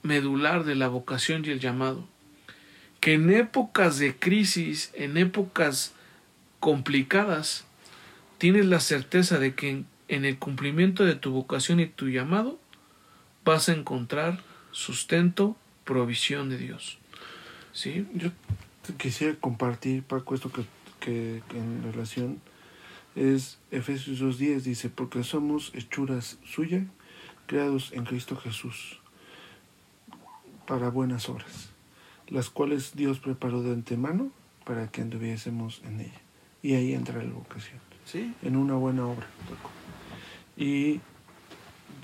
medular 0.03 0.63
de 0.63 0.75
la 0.75 0.89
vocación 0.89 1.43
y 1.43 1.49
el 1.49 1.59
llamado. 1.59 2.07
Que 2.99 3.13
en 3.13 3.31
épocas 3.31 3.97
de 3.97 4.15
crisis, 4.15 4.91
en 4.93 5.17
épocas 5.17 5.93
complicadas, 6.59 7.65
tienes 8.37 8.67
la 8.67 8.79
certeza 8.79 9.39
de 9.39 9.55
que 9.55 9.71
en, 9.71 9.87
en 10.07 10.23
el 10.23 10.37
cumplimiento 10.37 11.03
de 11.03 11.15
tu 11.15 11.31
vocación 11.31 11.79
y 11.79 11.87
tu 11.87 12.09
llamado 12.09 12.59
vas 13.43 13.69
a 13.69 13.73
encontrar 13.73 14.39
sustento, 14.69 15.57
provisión 15.83 16.49
de 16.49 16.59
Dios. 16.59 17.00
Sí, 17.73 18.07
yo 18.13 18.31
quisiera 18.97 19.35
compartir, 19.35 20.03
Paco, 20.03 20.35
esto 20.35 20.51
que, 20.51 20.63
que, 20.99 21.41
en 21.55 21.83
relación 21.83 22.41
es 23.15 23.59
Efesios 23.71 24.21
2.10, 24.21 24.61
dice, 24.61 24.89
porque 24.89 25.23
somos 25.23 25.71
hechuras 25.73 26.37
suyas, 26.43 26.83
creados 27.45 27.91
en 27.93 28.05
Cristo 28.05 28.35
Jesús, 28.35 28.99
para 30.67 30.89
buenas 30.89 31.29
obras, 31.29 31.71
las 32.27 32.49
cuales 32.49 32.95
Dios 32.95 33.19
preparó 33.19 33.61
de 33.63 33.73
antemano 33.73 34.31
para 34.65 34.89
que 34.89 35.01
anduviésemos 35.01 35.81
en 35.85 36.01
ella. 36.01 36.21
Y 36.61 36.75
ahí 36.75 36.93
entra 36.93 37.23
la 37.23 37.33
vocación, 37.33 37.79
¿Sí? 38.05 38.33
en 38.41 38.55
una 38.55 38.75
buena 38.75 39.05
obra. 39.05 39.27
Paco. 39.49 39.71
Y 40.55 41.01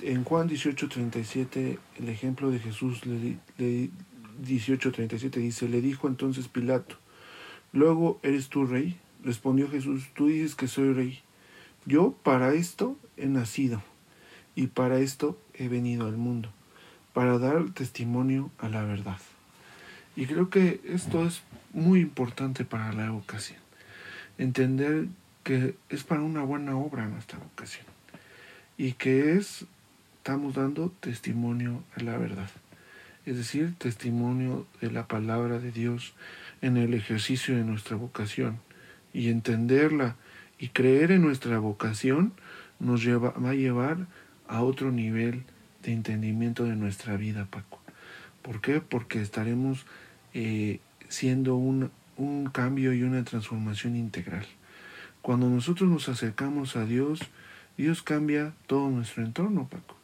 en 0.02 0.24
Juan 0.24 0.50
18.37, 0.50 1.78
el 2.00 2.10
ejemplo 2.10 2.50
de 2.52 2.60
Jesús 2.60 3.06
le, 3.06 3.38
le 3.58 3.90
18:37 4.44 5.32
dice, 5.40 5.68
le 5.70 5.82
dijo 5.82 6.08
entonces 6.08 6.48
Pilato, 6.48 6.96
luego 7.74 8.20
eres 8.24 8.50
tú 8.50 8.66
rey. 8.66 8.98
Respondió 9.24 9.70
Jesús, 9.70 10.08
tú 10.14 10.28
dices 10.28 10.56
que 10.56 10.68
soy 10.68 10.94
rey. 10.94 11.20
Yo 11.86 12.12
para 12.24 12.54
esto 12.54 12.98
he 13.18 13.28
nacido 13.28 13.82
y 14.56 14.68
para 14.68 15.00
esto 15.00 15.40
he 15.54 15.68
venido 15.68 16.08
al 16.08 16.18
mundo, 16.18 16.50
para 17.14 17.38
dar 17.38 17.70
testimonio 17.72 18.52
a 18.60 18.70
la 18.70 18.84
verdad. 18.84 19.20
Y 20.16 20.26
creo 20.26 20.50
que 20.50 20.82
esto 20.84 21.26
es 21.26 21.44
muy 21.74 22.02
importante 22.02 22.66
para 22.66 22.92
la 22.92 23.12
vocación. 23.12 23.60
Entender 24.38 25.08
que 25.44 25.76
es 25.90 26.04
para 26.04 26.22
una 26.22 26.44
buena 26.44 26.76
obra 26.76 27.08
nuestra 27.08 27.38
vocación. 27.40 27.86
Y 28.78 28.94
que 28.94 29.34
es, 29.34 29.66
estamos 30.18 30.56
dando 30.56 30.90
testimonio 31.00 31.84
a 31.96 32.04
la 32.04 32.18
verdad. 32.18 32.50
Es 33.28 33.36
decir, 33.36 33.76
testimonio 33.78 34.66
de 34.80 34.90
la 34.90 35.10
palabra 35.10 35.60
de 35.60 35.74
Dios 35.74 36.14
en 36.62 36.78
el 36.78 36.94
ejercicio 36.94 37.58
de 37.58 37.66
nuestra 37.66 37.98
vocación. 37.98 38.62
Y 39.14 39.28
entenderla 39.28 40.16
y 40.58 40.70
creer 40.70 41.12
en 41.12 41.24
nuestra 41.24 41.60
vocación 41.60 42.32
nos 42.80 43.04
lleva, 43.04 43.32
va 43.32 43.50
a 43.50 43.54
llevar 43.54 44.08
a 44.48 44.62
otro 44.62 44.94
nivel 44.94 45.44
de 45.84 45.92
entendimiento 45.92 46.64
de 46.64 46.78
nuestra 46.78 47.18
vida, 47.18 47.48
Paco. 47.52 47.82
¿Por 48.42 48.62
qué? 48.62 48.80
Porque 48.80 49.22
estaremos 49.22 49.86
eh, 50.34 50.80
siendo 51.10 51.58
un, 51.58 51.92
un 52.16 52.46
cambio 52.46 52.94
y 52.94 53.04
una 53.04 53.26
transformación 53.26 53.98
integral. 53.98 54.46
Cuando 55.22 55.50
nosotros 55.50 55.90
nos 55.90 56.08
acercamos 56.08 56.78
a 56.78 56.86
Dios, 56.86 57.20
Dios 57.76 58.04
cambia 58.04 58.54
todo 58.68 58.90
nuestro 58.90 59.22
entorno, 59.26 59.68
Paco. 59.68 59.97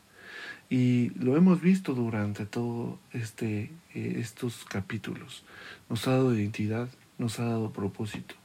Y 0.70 1.12
lo 1.12 1.38
hemos 1.38 1.62
visto 1.62 1.94
durante 1.94 2.46
todos 2.46 2.98
este, 3.12 3.72
eh, 3.94 4.16
estos 4.18 4.66
capítulos. 4.66 5.44
Nos 5.90 6.08
ha 6.08 6.12
dado 6.12 6.36
identidad, 6.36 6.90
nos 7.18 7.40
ha 7.40 7.46
dado 7.46 7.72
propósito 7.72 8.36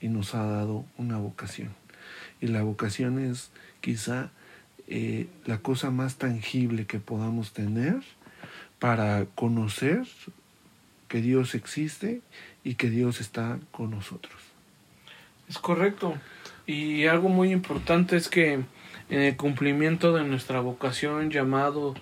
y 0.00 0.08
nos 0.08 0.34
ha 0.34 0.44
dado 0.44 0.86
una 0.96 1.18
vocación. 1.18 1.70
Y 2.40 2.46
la 2.46 2.62
vocación 2.62 3.18
es 3.18 3.50
quizá 3.80 4.30
eh, 4.86 5.28
la 5.46 5.58
cosa 5.58 5.90
más 5.90 6.16
tangible 6.16 6.86
que 6.86 7.00
podamos 7.00 7.52
tener 7.52 8.02
para 8.78 9.24
conocer 9.34 10.06
que 11.08 11.22
Dios 11.22 11.54
existe 11.54 12.20
y 12.64 12.74
que 12.74 12.90
Dios 12.90 13.20
está 13.20 13.58
con 13.70 13.90
nosotros. 13.90 14.34
Es 15.48 15.58
correcto. 15.58 16.14
Y 16.66 17.06
algo 17.06 17.28
muy 17.28 17.52
importante 17.52 18.16
es 18.16 18.28
que 18.28 18.64
en 19.08 19.20
el 19.20 19.36
cumplimiento 19.36 20.12
de 20.12 20.24
nuestra 20.24 20.60
vocación, 20.60 21.30
llamado 21.30 21.94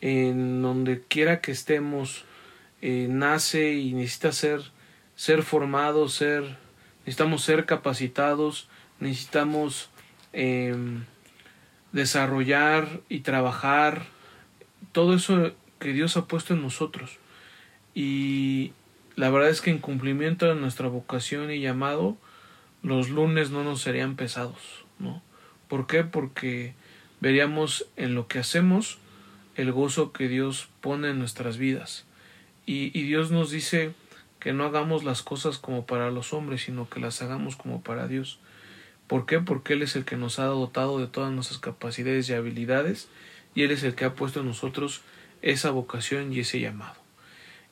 en 0.00 0.62
donde 0.62 1.02
quiera 1.02 1.40
que 1.40 1.52
estemos, 1.52 2.24
eh, 2.80 3.06
nace 3.10 3.74
y 3.74 3.92
necesita 3.92 4.32
ser, 4.32 4.60
ser 5.16 5.42
formado, 5.42 6.08
ser, 6.08 6.56
necesitamos 7.00 7.42
ser 7.42 7.66
capacitados, 7.66 8.68
necesitamos 9.00 9.90
em, 10.32 11.04
desarrollar 11.92 13.00
y 13.08 13.20
trabajar 13.20 14.06
todo 14.92 15.14
eso 15.14 15.52
que 15.78 15.92
Dios 15.92 16.16
ha 16.16 16.26
puesto 16.26 16.54
en 16.54 16.62
nosotros. 16.62 17.18
Y 17.94 18.72
la 19.16 19.30
verdad 19.30 19.50
es 19.50 19.60
que 19.60 19.70
en 19.70 19.78
cumplimiento 19.78 20.46
de 20.46 20.54
nuestra 20.54 20.88
vocación 20.88 21.50
y 21.50 21.60
llamado, 21.60 22.16
los 22.82 23.08
lunes 23.08 23.50
no 23.50 23.64
nos 23.64 23.80
serían 23.80 24.14
pesados, 24.14 24.84
¿no? 24.98 25.22
¿Por 25.68 25.86
qué? 25.86 26.04
Porque 26.04 26.74
veríamos 27.20 27.86
en 27.96 28.14
lo 28.14 28.26
que 28.26 28.38
hacemos 28.38 28.98
el 29.56 29.72
gozo 29.72 30.12
que 30.12 30.28
Dios 30.28 30.68
pone 30.80 31.10
en 31.10 31.18
nuestras 31.18 31.58
vidas. 31.58 32.06
Y, 32.64 32.90
Dios 32.90 33.30
nos 33.30 33.50
dice 33.50 33.92
que 34.40 34.52
no 34.52 34.64
hagamos 34.64 35.02
las 35.02 35.22
cosas 35.22 35.58
como 35.58 35.86
para 35.86 36.10
los 36.10 36.32
hombres, 36.32 36.62
sino 36.62 36.88
que 36.88 37.00
las 37.00 37.22
hagamos 37.22 37.56
como 37.56 37.82
para 37.82 38.06
Dios. 38.06 38.38
¿Por 39.06 39.26
qué? 39.26 39.40
Porque 39.40 39.72
Él 39.72 39.82
es 39.82 39.96
el 39.96 40.04
que 40.04 40.16
nos 40.16 40.38
ha 40.38 40.44
dotado 40.44 40.98
de 40.98 41.06
todas 41.06 41.32
nuestras 41.32 41.58
capacidades 41.58 42.28
y 42.28 42.34
habilidades 42.34 43.08
y 43.54 43.62
Él 43.62 43.70
es 43.70 43.82
el 43.82 43.94
que 43.94 44.04
ha 44.04 44.14
puesto 44.14 44.40
en 44.40 44.46
nosotros 44.46 45.00
esa 45.42 45.70
vocación 45.70 46.32
y 46.32 46.40
ese 46.40 46.60
llamado. 46.60 47.07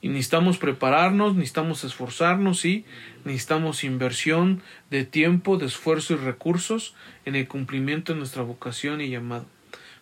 Y 0.00 0.08
necesitamos 0.08 0.58
prepararnos, 0.58 1.34
necesitamos 1.34 1.82
esforzarnos, 1.84 2.60
sí, 2.60 2.84
necesitamos 3.24 3.82
inversión 3.82 4.62
de 4.90 5.04
tiempo, 5.04 5.56
de 5.56 5.66
esfuerzo 5.66 6.14
y 6.14 6.16
recursos 6.16 6.94
en 7.24 7.34
el 7.34 7.48
cumplimiento 7.48 8.12
de 8.12 8.18
nuestra 8.18 8.42
vocación 8.42 9.00
y 9.00 9.08
llamado. 9.08 9.46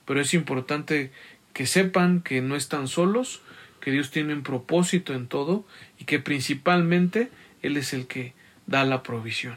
Pero 0.05 0.21
es 0.21 0.35
importante 0.35 1.13
que 1.53 1.67
sepan 1.67 2.21
que 2.21 2.43
no 2.43 2.57
están 2.57 2.89
solos, 2.89 3.41
que 3.81 3.93
Dios 3.93 4.11
tiene 4.11 4.35
un 4.35 4.43
propósito 4.43 5.15
en 5.15 5.29
todo 5.29 5.65
y 5.99 6.05
que 6.05 6.19
principalmente 6.19 7.31
Él 7.63 7.77
es 7.77 7.93
el 7.95 8.07
que 8.07 8.35
da 8.67 8.85
la 8.85 9.03
provisión. 9.03 9.57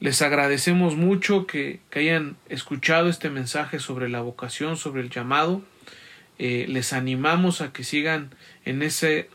Les 0.00 0.20
agradecemos 0.22 0.96
mucho 0.96 1.46
que, 1.46 1.80
que 1.90 2.00
hayan 2.00 2.36
escuchado 2.48 3.08
este 3.08 3.30
mensaje 3.30 3.78
sobre 3.78 4.08
la 4.08 4.20
vocación, 4.20 4.76
sobre 4.76 5.02
el 5.02 5.10
llamado. 5.10 5.62
Eh, 6.38 6.66
les 6.68 6.92
animamos 6.92 7.60
a 7.60 7.72
que 7.72 7.84
sigan 7.84 8.34
en 8.64 8.82
ese 8.82 9.28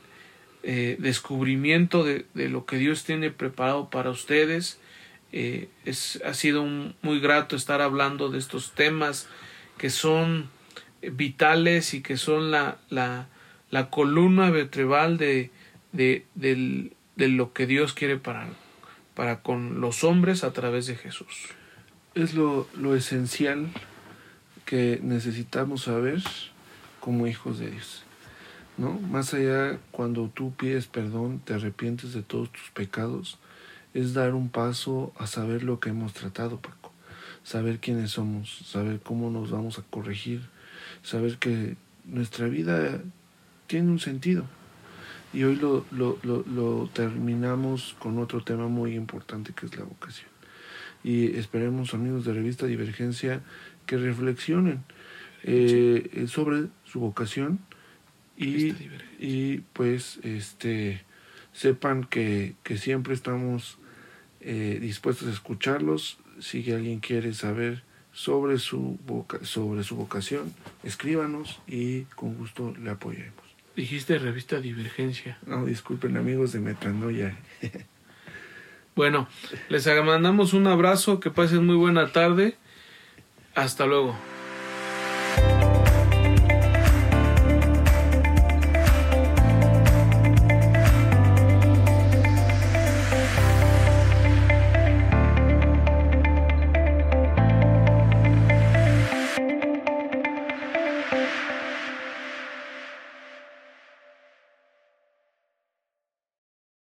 eh, 0.64 0.98
descubrimiento 1.00 2.04
de, 2.04 2.26
lo 2.34 2.66
que 2.66 2.78
Dios 2.78 3.04
tiene 3.04 3.32
preparado 3.32 3.90
para 3.90 4.10
ustedes. 4.10 4.80
Eh, 5.32 5.70
es, 5.86 6.22
ha 6.26 6.34
sido 6.34 6.64
un, 6.64 6.96
muy 7.02 7.20
grato 7.20 7.56
estar 7.56 7.82
hablando 7.82 8.30
de 8.30 8.40
estos 8.40 8.74
temas 8.74 9.28
que 9.78 9.90
son 9.90 10.50
vitales 11.02 11.94
y 11.94 12.02
que 12.02 12.18
son 12.18 12.52
la, 12.52 12.78
la, 12.90 13.28
columna 13.90 14.50
vertebral 14.50 15.18
de, 15.18 15.52
de, 15.94 16.92
lo 17.16 17.54
que 17.54 17.68
Dios 17.68 17.94
quiere 17.94 18.18
para, 18.18 18.50
para 19.14 19.44
con 19.44 19.80
los 19.80 20.04
hombres 20.04 20.44
a 20.44 20.52
través 20.54 20.88
de 20.88 20.96
Jesús. 20.96 21.50
Es 22.16 22.34
lo, 22.34 22.68
lo 22.76 22.96
esencial 22.96 23.68
que 24.66 25.00
necesitamos 25.02 25.84
saber 25.84 26.22
como 27.08 27.26
hijos 27.26 27.58
de 27.58 27.72
Dios. 27.72 28.04
¿no? 28.78 28.92
Más 29.00 29.34
allá, 29.34 29.80
cuando 29.92 30.28
tú 30.28 30.54
pides 30.54 30.88
perdón, 30.88 31.40
te 31.40 31.54
arrepientes 31.54 32.12
de 32.12 32.22
todos 32.22 32.52
tus 32.52 32.70
pecados, 32.72 33.40
es 33.94 34.14
dar 34.14 34.34
un 34.34 34.50
paso 34.50 35.14
a 35.18 35.26
saber 35.26 35.64
lo 35.64 35.80
que 35.80 35.92
hemos 35.92 36.12
tratado, 36.12 36.60
Paco. 36.60 36.92
Saber 37.46 37.80
quiénes 37.80 38.12
somos, 38.12 38.58
saber 38.66 39.00
cómo 39.00 39.30
nos 39.30 39.52
vamos 39.52 39.80
a 39.80 39.84
corregir, 39.84 40.42
saber 41.02 41.38
que 41.38 41.78
nuestra 42.04 42.48
vida 42.50 43.00
tiene 43.68 43.90
un 43.90 44.00
sentido. 44.00 44.44
Y 45.32 45.46
hoy 45.46 45.56
lo, 45.56 45.86
lo, 45.92 46.20
lo, 46.24 46.44
lo 46.46 46.90
terminamos 46.94 47.96
con 48.00 48.20
otro 48.20 48.44
tema 48.44 48.68
muy 48.68 48.96
importante 48.96 49.54
que 49.54 49.68
es 49.68 49.78
la 49.78 49.86
vocación. 49.86 50.30
Y 51.06 51.38
esperemos, 51.38 51.94
amigos 51.94 52.26
de 52.26 52.34
Revista 52.34 52.66
Divergencia, 52.66 53.40
que 53.86 53.96
reflexionen 53.96 54.84
eh, 55.44 56.26
sobre 56.28 56.68
su 56.86 57.00
vocación 57.00 57.60
y, 58.38 58.74
y 59.20 59.60
pues 59.74 60.20
este 60.24 61.04
sepan 61.54 62.04
que, 62.04 62.56
que 62.64 62.78
siempre 62.78 63.14
estamos 63.14 63.80
eh, 64.42 64.78
dispuestos 64.80 65.28
a 65.28 65.32
escucharlos. 65.32 66.20
Si 66.40 66.72
alguien 66.72 67.00
quiere 67.00 67.34
saber 67.34 67.84
sobre 68.12 68.58
su 68.58 68.98
voca 69.06 69.38
sobre 69.44 69.84
su 69.84 69.96
vocación 69.96 70.52
escríbanos 70.84 71.60
y 71.68 72.04
con 72.16 72.36
gusto 72.36 72.74
le 72.82 72.90
apoyaremos. 72.90 73.44
Dijiste 73.76 74.18
revista 74.18 74.60
divergencia. 74.60 75.38
No 75.46 75.66
disculpen 75.66 76.18
amigos 76.18 76.52
de 76.52 76.60
Metanoia. 76.60 77.38
Bueno 78.96 79.28
les 79.70 79.86
mandamos 80.04 80.54
un 80.54 80.66
abrazo 80.66 81.20
que 81.20 81.30
pasen 81.30 81.68
muy 81.68 81.76
buena 81.76 82.12
tarde. 82.12 82.56
Hasta 83.54 83.86
luego 83.86 84.16